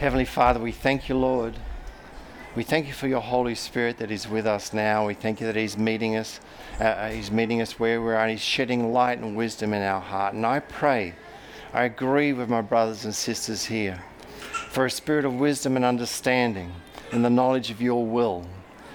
Heavenly 0.00 0.24
Father, 0.24 0.58
we 0.58 0.72
thank 0.72 1.08
you, 1.08 1.16
Lord 1.16 1.54
we 2.56 2.64
thank 2.64 2.88
you 2.88 2.92
for 2.92 3.06
your 3.06 3.20
Holy 3.20 3.54
Spirit 3.54 3.98
that 3.98 4.10
is 4.10 4.26
with 4.26 4.44
us 4.44 4.72
now. 4.72 5.06
We 5.06 5.14
thank 5.14 5.40
you 5.40 5.46
that 5.46 5.54
He's 5.54 5.78
meeting 5.78 6.16
us. 6.16 6.40
Uh, 6.80 6.84
uh, 6.84 7.10
he's 7.10 7.30
meeting 7.30 7.62
us 7.62 7.78
where 7.78 8.02
we 8.02 8.12
are. 8.12 8.26
He's 8.26 8.40
shedding 8.40 8.92
light 8.92 9.18
and 9.18 9.36
wisdom 9.36 9.72
in 9.72 9.82
our 9.82 10.00
heart. 10.00 10.34
And 10.34 10.44
I 10.44 10.58
pray, 10.58 11.14
I 11.72 11.84
agree 11.84 12.32
with 12.32 12.48
my 12.48 12.60
brothers 12.60 13.04
and 13.04 13.14
sisters 13.14 13.64
here 13.64 14.02
for 14.70 14.84
a 14.84 14.90
spirit 14.90 15.24
of 15.24 15.34
wisdom 15.34 15.76
and 15.76 15.84
understanding 15.84 16.72
and 17.12 17.24
the 17.24 17.30
knowledge 17.30 17.70
of 17.70 17.80
your 17.80 18.04
will, 18.04 18.44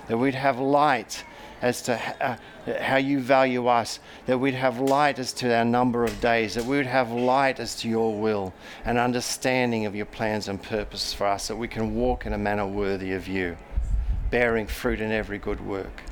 that 0.08 0.18
we'd 0.18 0.36
have 0.36 0.60
light 0.60 1.24
as 1.66 1.82
to 1.82 2.00
uh, 2.22 2.38
how 2.80 2.98
you 2.98 3.20
value 3.20 3.66
us, 3.66 4.00
that 4.28 4.38
we'd 4.38 4.54
have 4.54 4.80
light 4.80 5.18
as 5.18 5.34
to 5.34 5.52
our 5.52 5.66
number 5.66 6.04
of 6.04 6.22
days, 6.22 6.54
that 6.54 6.64
we 6.64 6.78
would 6.78 6.86
have 6.86 7.12
light 7.12 7.60
as 7.60 7.76
to 7.76 7.90
your 7.90 8.16
will, 8.16 8.54
and 8.86 9.00
understanding 9.00 9.88
of 9.88 9.96
your 9.96 10.06
plans 10.06 10.48
and 10.48 10.62
purposes 10.62 11.12
for 11.12 11.26
us, 11.26 11.48
that 11.48 11.56
we 11.56 11.68
can 11.68 11.96
walk 11.96 12.28
in 12.28 12.34
a 12.34 12.38
manner 12.38 12.68
worthy 12.68 13.14
of 13.14 13.28
you, 13.28 13.58
bearing 14.30 14.68
fruit 14.68 15.02
in 15.02 15.12
every 15.12 15.40
good 15.40 15.60
work 15.60 16.04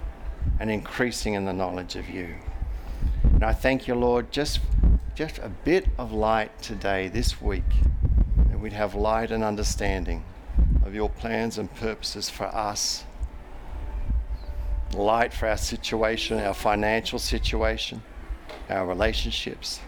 and 0.59 0.71
increasing 0.71 1.35
in 1.35 1.45
the 1.45 1.53
knowledge 1.53 1.95
of 1.95 2.09
you. 2.09 2.33
And 3.21 3.43
I 3.43 3.53
thank 3.53 3.87
you, 3.87 3.93
Lord, 3.93 4.31
just, 4.31 4.59
just 5.13 5.37
a 5.37 5.49
bit 5.49 5.85
of 5.99 6.11
light 6.11 6.63
today, 6.63 7.09
this 7.09 7.39
week, 7.39 7.61
that 8.49 8.59
we'd 8.59 8.73
have 8.73 8.95
light 8.95 9.29
and 9.29 9.43
understanding 9.43 10.25
of 10.83 10.95
your 10.95 11.11
plans 11.11 11.59
and 11.59 11.71
purposes 11.75 12.27
for 12.27 12.45
us 12.45 13.03
light 14.93 15.33
for 15.33 15.47
our 15.47 15.57
situation, 15.57 16.39
our 16.39 16.53
financial 16.53 17.19
situation, 17.19 18.01
our 18.69 18.85
relationships. 18.85 19.79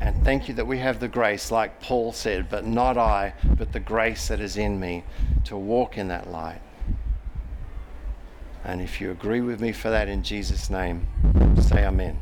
And 0.00 0.24
thank 0.24 0.48
you 0.48 0.54
that 0.54 0.66
we 0.66 0.78
have 0.78 1.00
the 1.00 1.08
grace, 1.08 1.50
like 1.50 1.80
Paul 1.80 2.12
said, 2.12 2.48
but 2.48 2.64
not 2.64 2.96
I, 2.96 3.34
but 3.56 3.72
the 3.72 3.80
grace 3.80 4.28
that 4.28 4.40
is 4.40 4.56
in 4.56 4.78
me 4.78 5.04
to 5.44 5.56
walk 5.56 5.98
in 5.98 6.08
that 6.08 6.30
light. 6.30 6.60
And 8.64 8.80
if 8.80 9.00
you 9.00 9.10
agree 9.10 9.40
with 9.40 9.60
me 9.60 9.72
for 9.72 9.90
that 9.90 10.08
in 10.08 10.22
Jesus' 10.22 10.70
name, 10.70 11.06
say 11.60 11.84
amen. 11.84 12.18